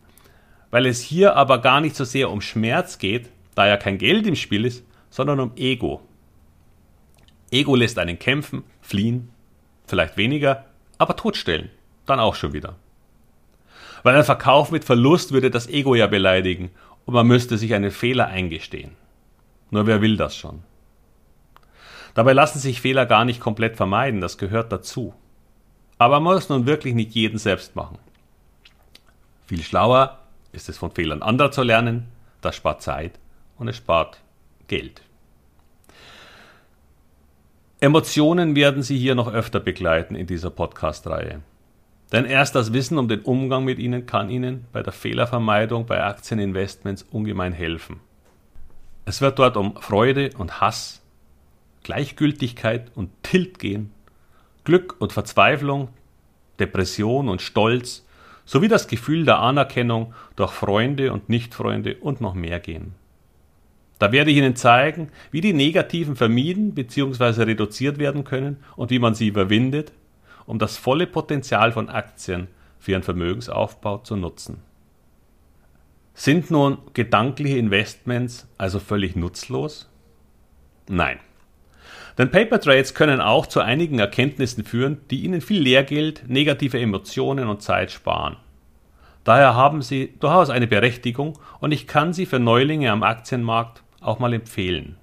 weil 0.70 0.86
es 0.86 1.00
hier 1.00 1.36
aber 1.36 1.58
gar 1.60 1.80
nicht 1.80 1.94
so 1.94 2.04
sehr 2.04 2.30
um 2.30 2.40
Schmerz 2.40 2.98
geht, 2.98 3.30
da 3.54 3.66
ja 3.66 3.76
kein 3.76 3.98
Geld 3.98 4.26
im 4.26 4.34
Spiel 4.34 4.64
ist, 4.64 4.84
sondern 5.10 5.38
um 5.38 5.52
Ego. 5.54 6.00
Ego 7.52 7.76
lässt 7.76 8.00
einen 8.00 8.18
kämpfen, 8.18 8.64
fliehen, 8.80 9.30
vielleicht 9.86 10.16
weniger, 10.16 10.64
aber 10.98 11.14
totstellen, 11.14 11.70
dann 12.04 12.18
auch 12.18 12.34
schon 12.34 12.52
wieder. 12.52 12.74
Weil 14.02 14.16
ein 14.16 14.24
Verkauf 14.24 14.72
mit 14.72 14.84
Verlust 14.84 15.30
würde 15.32 15.50
das 15.50 15.68
Ego 15.68 15.94
ja 15.94 16.08
beleidigen 16.08 16.70
und 17.04 17.14
man 17.14 17.28
müsste 17.28 17.58
sich 17.58 17.74
einen 17.74 17.92
Fehler 17.92 18.26
eingestehen. 18.26 18.96
Nur 19.70 19.86
wer 19.86 20.02
will 20.02 20.16
das 20.16 20.36
schon? 20.36 20.64
Dabei 22.14 22.32
lassen 22.32 22.58
sich 22.58 22.80
Fehler 22.80 23.06
gar 23.06 23.24
nicht 23.24 23.40
komplett 23.40 23.76
vermeiden, 23.76 24.20
das 24.20 24.36
gehört 24.36 24.72
dazu. 24.72 25.14
Aber 25.98 26.20
man 26.20 26.35
muss 26.35 26.48
nun 26.48 26.66
wirklich 26.66 26.94
nicht 26.94 27.14
jeden 27.14 27.38
selbst 27.38 27.76
machen. 27.76 27.98
Viel 29.46 29.62
schlauer 29.62 30.18
ist 30.52 30.68
es 30.68 30.78
von 30.78 30.90
Fehlern 30.90 31.22
anderer 31.22 31.50
zu 31.50 31.62
lernen, 31.62 32.07
das 32.40 32.57
spart 32.57 32.83
Zeit 32.83 33.18
und 33.59 33.68
es 33.68 33.76
spart 33.76 34.20
Geld. 34.68 35.02
Emotionen 37.80 38.57
werden 38.57 38.83
Sie 38.83 38.96
hier 38.96 39.14
noch 39.14 39.30
öfter 39.30 39.61
begleiten 39.61 40.14
in 40.14 40.26
dieser 40.26 40.50
Podcast-Reihe. 40.50 41.42
Denn 42.12 42.24
erst 42.24 42.54
das 42.54 42.72
Wissen 42.72 42.96
um 42.96 43.09
den 43.09 43.20
Umgang 43.20 43.64
mit 43.64 43.78
ihnen 43.78 44.07
kann 44.07 44.30
Ihnen 44.30 44.66
bei 44.72 44.83
der 44.83 44.92
Fehlervermeidung 44.92 45.85
bei 45.85 46.02
Aktieninvestments 46.02 47.02
ungemein 47.11 47.52
helfen. 47.52 48.00
Es 49.04 49.20
wird 49.20 49.38
dort 49.38 49.57
um 49.57 49.76
Freude 49.76 50.30
und 50.38 50.61
Hass, 50.61 51.02
Gleichgültigkeit 51.83 52.90
und 52.94 53.11
Tilt 53.22 53.59
gehen, 53.59 53.92
Glück 54.64 54.96
und 54.98 55.12
Verzweiflung, 55.12 55.88
Depression 56.59 57.29
und 57.29 57.42
Stolz 57.42 58.07
sowie 58.44 58.68
das 58.68 58.88
Gefühl 58.88 59.24
der 59.24 59.38
Anerkennung 59.38 60.14
durch 60.37 60.53
Freunde 60.53 61.12
und 61.12 61.29
Nichtfreunde 61.29 61.96
und 61.96 62.20
noch 62.20 62.35
mehr 62.35 62.61
gehen. 62.61 62.94
Da 63.98 64.12
werde 64.12 64.31
ich 64.31 64.37
Ihnen 64.37 64.57
zeigen, 64.57 65.09
wie 65.31 65.40
die 65.40 65.53
Negativen 65.53 66.16
vermieden 66.16 66.74
bzw. 66.74 67.44
reduziert 67.44 67.98
werden 67.98 68.24
können 68.24 68.59
und 68.77 68.90
wie 68.90 68.98
man 68.98 69.14
sie 69.14 69.29
überwindet, 69.29 69.92
um 70.46 70.59
das 70.59 70.77
volle 70.77 71.07
Potenzial 71.07 71.72
von 71.72 71.88
Aktien 71.88 72.48
für 72.79 72.92
Ihren 72.92 73.03
Vermögensaufbau 73.03 73.98
zu 73.98 74.16
nutzen. 74.16 74.61
Sind 76.12 76.50
nun 76.50 76.79
gedankliche 76.92 77.59
Investments 77.59 78.46
also 78.59 78.79
völlig 78.79 79.16
nutzlos? 79.16 79.88
Nein. 80.88 81.18
Denn 82.16 82.31
Paper 82.31 82.61
Trades 82.61 82.94
können 82.94 83.20
auch 83.20 83.46
zu 83.46 83.61
einigen 83.61 83.98
Erkenntnissen 83.98 84.64
führen, 84.64 85.00
die 85.11 85.24
Ihnen 85.24 85.40
viel 85.40 85.61
Lehrgeld, 85.61 86.24
negative 86.29 86.81
Emotionen 86.81 87.48
und 87.48 87.62
Zeit 87.62 87.90
sparen. 87.90 88.37
Daher 89.24 89.55
haben 89.55 89.81
sie 89.81 90.14
durchaus 90.20 90.50
eine 90.50 90.66
Berechtigung 90.66 91.38
und 91.59 91.72
ich 91.72 91.87
kann 91.87 92.12
sie 92.12 92.27
für 92.27 92.38
Neulinge 92.38 92.92
am 92.92 93.03
Aktienmarkt 93.03 93.83
auch 94.00 94.18
mal 94.18 94.35
empfehlen. 94.35 94.96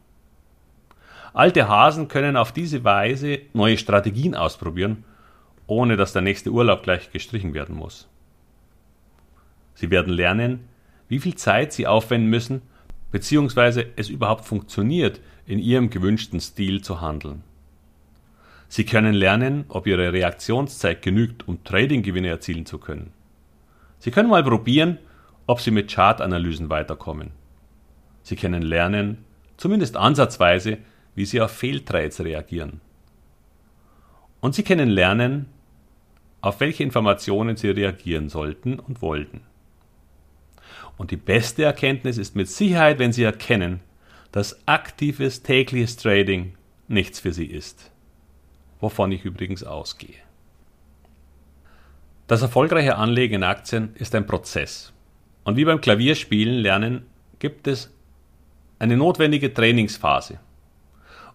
Alte 1.33 1.67
Hasen 1.67 2.07
können 2.07 2.37
auf 2.37 2.51
diese 2.51 2.83
Weise 2.83 3.39
neue 3.53 3.77
Strategien 3.77 4.35
ausprobieren, 4.35 5.05
ohne 5.65 5.97
dass 5.97 6.13
der 6.13 6.21
nächste 6.21 6.51
Urlaub 6.51 6.83
gleich 6.83 7.11
gestrichen 7.11 7.53
werden 7.53 7.75
muss. 7.75 8.07
Sie 9.73 9.89
werden 9.89 10.13
lernen, 10.13 10.67
wie 11.07 11.19
viel 11.19 11.35
Zeit 11.35 11.73
sie 11.73 11.87
aufwenden 11.87 12.29
müssen, 12.29 12.61
beziehungsweise 13.11 13.85
es 13.95 14.09
überhaupt 14.09 14.45
funktioniert, 14.45 15.19
in 15.45 15.59
ihrem 15.59 15.89
gewünschten 15.89 16.39
Stil 16.39 16.81
zu 16.81 17.01
handeln. 17.01 17.43
Sie 18.67 18.85
können 18.85 19.13
lernen, 19.13 19.65
ob 19.67 19.85
ihre 19.85 20.13
Reaktionszeit 20.13 21.01
genügt, 21.01 21.47
um 21.47 21.63
Tradinggewinne 21.63 22.29
erzielen 22.29 22.65
zu 22.65 22.77
können. 22.77 23.11
Sie 23.99 24.11
können 24.11 24.29
mal 24.29 24.43
probieren, 24.43 24.97
ob 25.45 25.59
Sie 25.59 25.71
mit 25.71 25.91
Chartanalysen 25.91 26.69
weiterkommen. 26.69 27.31
Sie 28.23 28.35
können 28.35 28.61
lernen, 28.61 29.25
zumindest 29.57 29.97
ansatzweise, 29.97 30.77
wie 31.15 31.25
Sie 31.25 31.41
auf 31.41 31.51
Fehltrades 31.51 32.23
reagieren. 32.23 32.79
Und 34.39 34.55
Sie 34.55 34.63
können 34.63 34.89
lernen, 34.89 35.47
auf 36.39 36.59
welche 36.59 36.83
Informationen 36.83 37.57
Sie 37.57 37.69
reagieren 37.69 38.29
sollten 38.29 38.79
und 38.79 39.01
wollten. 39.01 39.41
Und 40.97 41.11
die 41.11 41.17
beste 41.17 41.63
Erkenntnis 41.63 42.17
ist 42.17 42.35
mit 42.35 42.47
Sicherheit, 42.47 42.99
wenn 42.99 43.11
Sie 43.11 43.23
erkennen, 43.23 43.81
dass 44.31 44.65
aktives 44.67 45.43
tägliches 45.43 45.97
Trading 45.97 46.55
nichts 46.87 47.19
für 47.19 47.33
Sie 47.33 47.45
ist. 47.45 47.91
Wovon 48.79 49.11
ich 49.11 49.25
übrigens 49.25 49.63
ausgehe. 49.63 50.15
Das 52.27 52.41
erfolgreiche 52.41 52.95
Anlegen 52.95 53.35
in 53.35 53.43
Aktien 53.43 53.93
ist 53.95 54.15
ein 54.15 54.25
Prozess. 54.25 54.93
Und 55.43 55.57
wie 55.57 55.65
beim 55.65 55.81
Klavierspielen 55.81 56.55
lernen 56.55 57.05
gibt 57.39 57.67
es 57.67 57.93
eine 58.79 58.97
notwendige 58.97 59.53
Trainingsphase. 59.53 60.39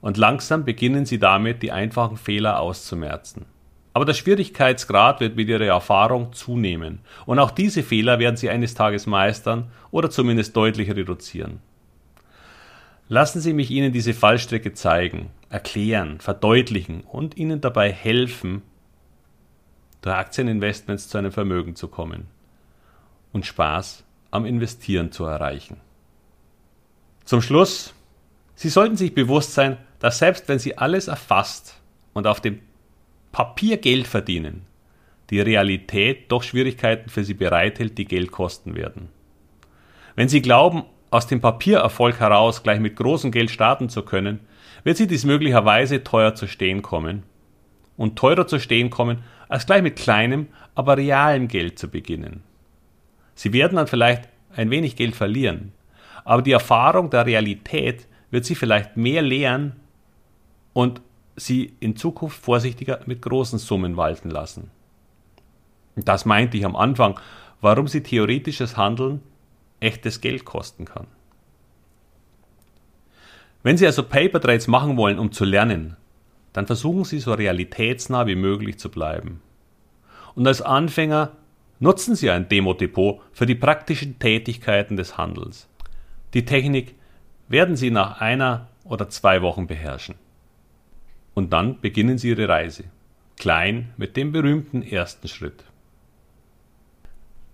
Und 0.00 0.16
langsam 0.16 0.64
beginnen 0.64 1.04
Sie 1.04 1.18
damit, 1.18 1.62
die 1.62 1.72
einfachen 1.72 2.16
Fehler 2.16 2.60
auszumerzen. 2.60 3.46
Aber 3.92 4.04
der 4.04 4.14
Schwierigkeitsgrad 4.14 5.20
wird 5.20 5.36
mit 5.36 5.48
Ihrer 5.48 5.64
Erfahrung 5.64 6.32
zunehmen. 6.32 7.00
Und 7.24 7.38
auch 7.38 7.50
diese 7.50 7.82
Fehler 7.82 8.18
werden 8.18 8.36
Sie 8.36 8.50
eines 8.50 8.74
Tages 8.74 9.06
meistern 9.06 9.70
oder 9.90 10.10
zumindest 10.10 10.56
deutlich 10.56 10.90
reduzieren. 10.90 11.60
Lassen 13.08 13.40
Sie 13.40 13.52
mich 13.52 13.70
Ihnen 13.70 13.92
diese 13.92 14.14
Fallstrecke 14.14 14.72
zeigen, 14.72 15.30
erklären, 15.48 16.18
verdeutlichen 16.20 17.02
und 17.02 17.36
Ihnen 17.36 17.60
dabei 17.60 17.92
helfen, 17.92 18.62
durch 20.02 20.16
Aktieninvestments 20.16 21.08
zu 21.08 21.18
einem 21.18 21.30
Vermögen 21.30 21.76
zu 21.76 21.88
kommen 21.88 22.26
und 23.32 23.46
Spaß 23.46 24.04
am 24.30 24.44
Investieren 24.44 25.12
zu 25.12 25.24
erreichen. 25.24 25.80
Zum 27.24 27.42
Schluss, 27.42 27.94
Sie 28.56 28.68
sollten 28.68 28.96
sich 28.96 29.14
bewusst 29.14 29.52
sein, 29.54 29.76
dass 30.00 30.18
selbst 30.18 30.48
wenn 30.48 30.58
Sie 30.58 30.76
alles 30.76 31.08
erfasst 31.08 31.80
und 32.12 32.26
auf 32.26 32.40
dem 32.40 32.60
Papier 33.30 33.76
Geld 33.76 34.06
verdienen, 34.06 34.62
die 35.30 35.40
Realität 35.40 36.30
doch 36.32 36.42
Schwierigkeiten 36.42 37.10
für 37.10 37.22
Sie 37.22 37.34
bereithält, 37.34 37.98
die 37.98 38.04
Geld 38.04 38.32
kosten 38.32 38.74
werden. 38.74 39.10
Wenn 40.14 40.28
Sie 40.28 40.40
glauben, 40.40 40.84
aus 41.16 41.26
dem 41.26 41.40
Papiererfolg 41.40 42.20
heraus 42.20 42.62
gleich 42.62 42.78
mit 42.78 42.96
großem 42.96 43.32
Geld 43.32 43.50
starten 43.50 43.88
zu 43.88 44.02
können, 44.02 44.40
wird 44.84 44.98
Sie 44.98 45.06
dies 45.06 45.24
möglicherweise 45.24 46.04
teuer 46.04 46.34
zu 46.34 46.46
stehen 46.46 46.82
kommen. 46.82 47.22
Und 47.96 48.16
teurer 48.16 48.46
zu 48.46 48.60
stehen 48.60 48.90
kommen, 48.90 49.22
als 49.48 49.64
gleich 49.64 49.82
mit 49.82 49.96
kleinem, 49.96 50.48
aber 50.74 50.98
realem 50.98 51.48
Geld 51.48 51.78
zu 51.78 51.88
beginnen. 51.88 52.42
Sie 53.34 53.54
werden 53.54 53.76
dann 53.76 53.86
vielleicht 53.86 54.28
ein 54.54 54.70
wenig 54.70 54.94
Geld 54.96 55.16
verlieren, 55.16 55.72
aber 56.24 56.42
die 56.42 56.52
Erfahrung 56.52 57.08
der 57.08 57.24
Realität 57.24 58.06
wird 58.30 58.44
Sie 58.44 58.54
vielleicht 58.54 58.98
mehr 58.98 59.22
lehren 59.22 59.76
und 60.74 61.00
Sie 61.36 61.74
in 61.80 61.96
Zukunft 61.96 62.38
vorsichtiger 62.38 63.00
mit 63.06 63.22
großen 63.22 63.58
Summen 63.58 63.96
walten 63.96 64.28
lassen. 64.28 64.70
Das 65.96 66.26
meinte 66.26 66.58
ich 66.58 66.66
am 66.66 66.76
Anfang, 66.76 67.18
warum 67.62 67.88
Sie 67.88 68.02
theoretisches 68.02 68.76
Handeln 68.76 69.22
echtes 69.80 70.20
Geld 70.20 70.44
kosten 70.44 70.84
kann. 70.84 71.06
Wenn 73.62 73.76
Sie 73.76 73.86
also 73.86 74.02
Paper 74.04 74.40
Trades 74.40 74.68
machen 74.68 74.96
wollen, 74.96 75.18
um 75.18 75.32
zu 75.32 75.44
lernen, 75.44 75.96
dann 76.52 76.66
versuchen 76.66 77.04
Sie 77.04 77.18
so 77.18 77.34
realitätsnah 77.34 78.26
wie 78.26 78.36
möglich 78.36 78.78
zu 78.78 78.90
bleiben. 78.90 79.42
Und 80.34 80.46
als 80.46 80.62
Anfänger 80.62 81.32
nutzen 81.80 82.14
Sie 82.14 82.30
ein 82.30 82.48
Demo-Depot 82.48 83.20
für 83.32 83.46
die 83.46 83.54
praktischen 83.54 84.18
Tätigkeiten 84.18 84.96
des 84.96 85.18
Handels. 85.18 85.68
Die 86.34 86.44
Technik 86.44 86.94
werden 87.48 87.76
Sie 87.76 87.90
nach 87.90 88.20
einer 88.20 88.68
oder 88.84 89.08
zwei 89.08 89.42
Wochen 89.42 89.66
beherrschen. 89.66 90.14
Und 91.34 91.52
dann 91.52 91.80
beginnen 91.80 92.18
Sie 92.18 92.30
Ihre 92.30 92.48
Reise, 92.48 92.84
klein 93.36 93.92
mit 93.96 94.16
dem 94.16 94.32
berühmten 94.32 94.82
ersten 94.82 95.28
Schritt. 95.28 95.64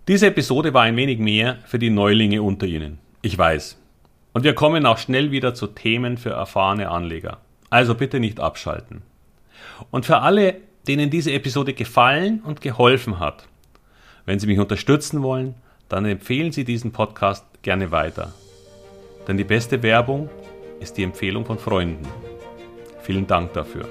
Diese 0.09 0.27
Episode 0.27 0.75
war 0.75 0.83
ein 0.83 0.97
wenig 0.97 1.21
mehr 1.21 1.59
für 1.65 1.79
die 1.79 1.91
Neulinge 1.91 2.43
unter 2.43 2.67
Ihnen. 2.67 2.99
Ich 3.23 3.39
weiß. 3.39 3.79
Und 4.33 4.43
wir 4.43 4.53
kommen 4.53 4.85
auch 4.85 4.99
schnell 4.99 5.31
wieder 5.31 5.55
zu 5.55 5.69
Themen 5.69 6.19
für 6.19 6.31
erfahrene 6.31 6.91
Anleger. 6.91 7.39
Also 7.71 7.95
bitte 7.95 8.19
nicht 8.19 8.41
abschalten. 8.41 9.03
Und 9.93 10.05
für 10.05 10.19
alle, 10.19 10.57
denen 10.89 11.09
diese 11.09 11.33
Episode 11.33 11.73
gefallen 11.73 12.43
und 12.45 12.61
geholfen 12.61 13.21
hat, 13.21 13.47
wenn 14.27 14.41
Sie 14.41 14.49
mich 14.49 14.59
unterstützen 14.59 15.23
wollen, 15.23 15.55
dann 15.89 16.05
empfehlen 16.05 16.51
Sie 16.51 16.65
diesen 16.65 16.91
Podcast 16.91 17.45
gerne 17.63 17.93
weiter. 17.93 18.33
Denn 19.29 19.37
die 19.37 19.45
beste 19.45 19.85
Werbung 19.85 20.29
ist 20.81 20.97
die 20.97 21.05
Empfehlung 21.05 21.47
von 21.47 21.61
Freunden. 21.61 22.09
Vielen 23.03 23.29
Dank 23.29 23.53
dafür. 23.53 23.89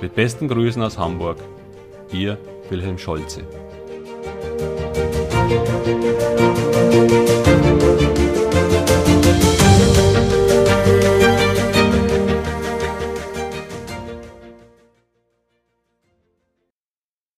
Mit 0.00 0.14
besten 0.14 0.48
Grüßen 0.48 0.82
aus 0.82 0.96
Hamburg, 0.96 1.36
Ihr 2.10 2.38
Wilhelm 2.70 2.96
Scholze. 2.96 3.44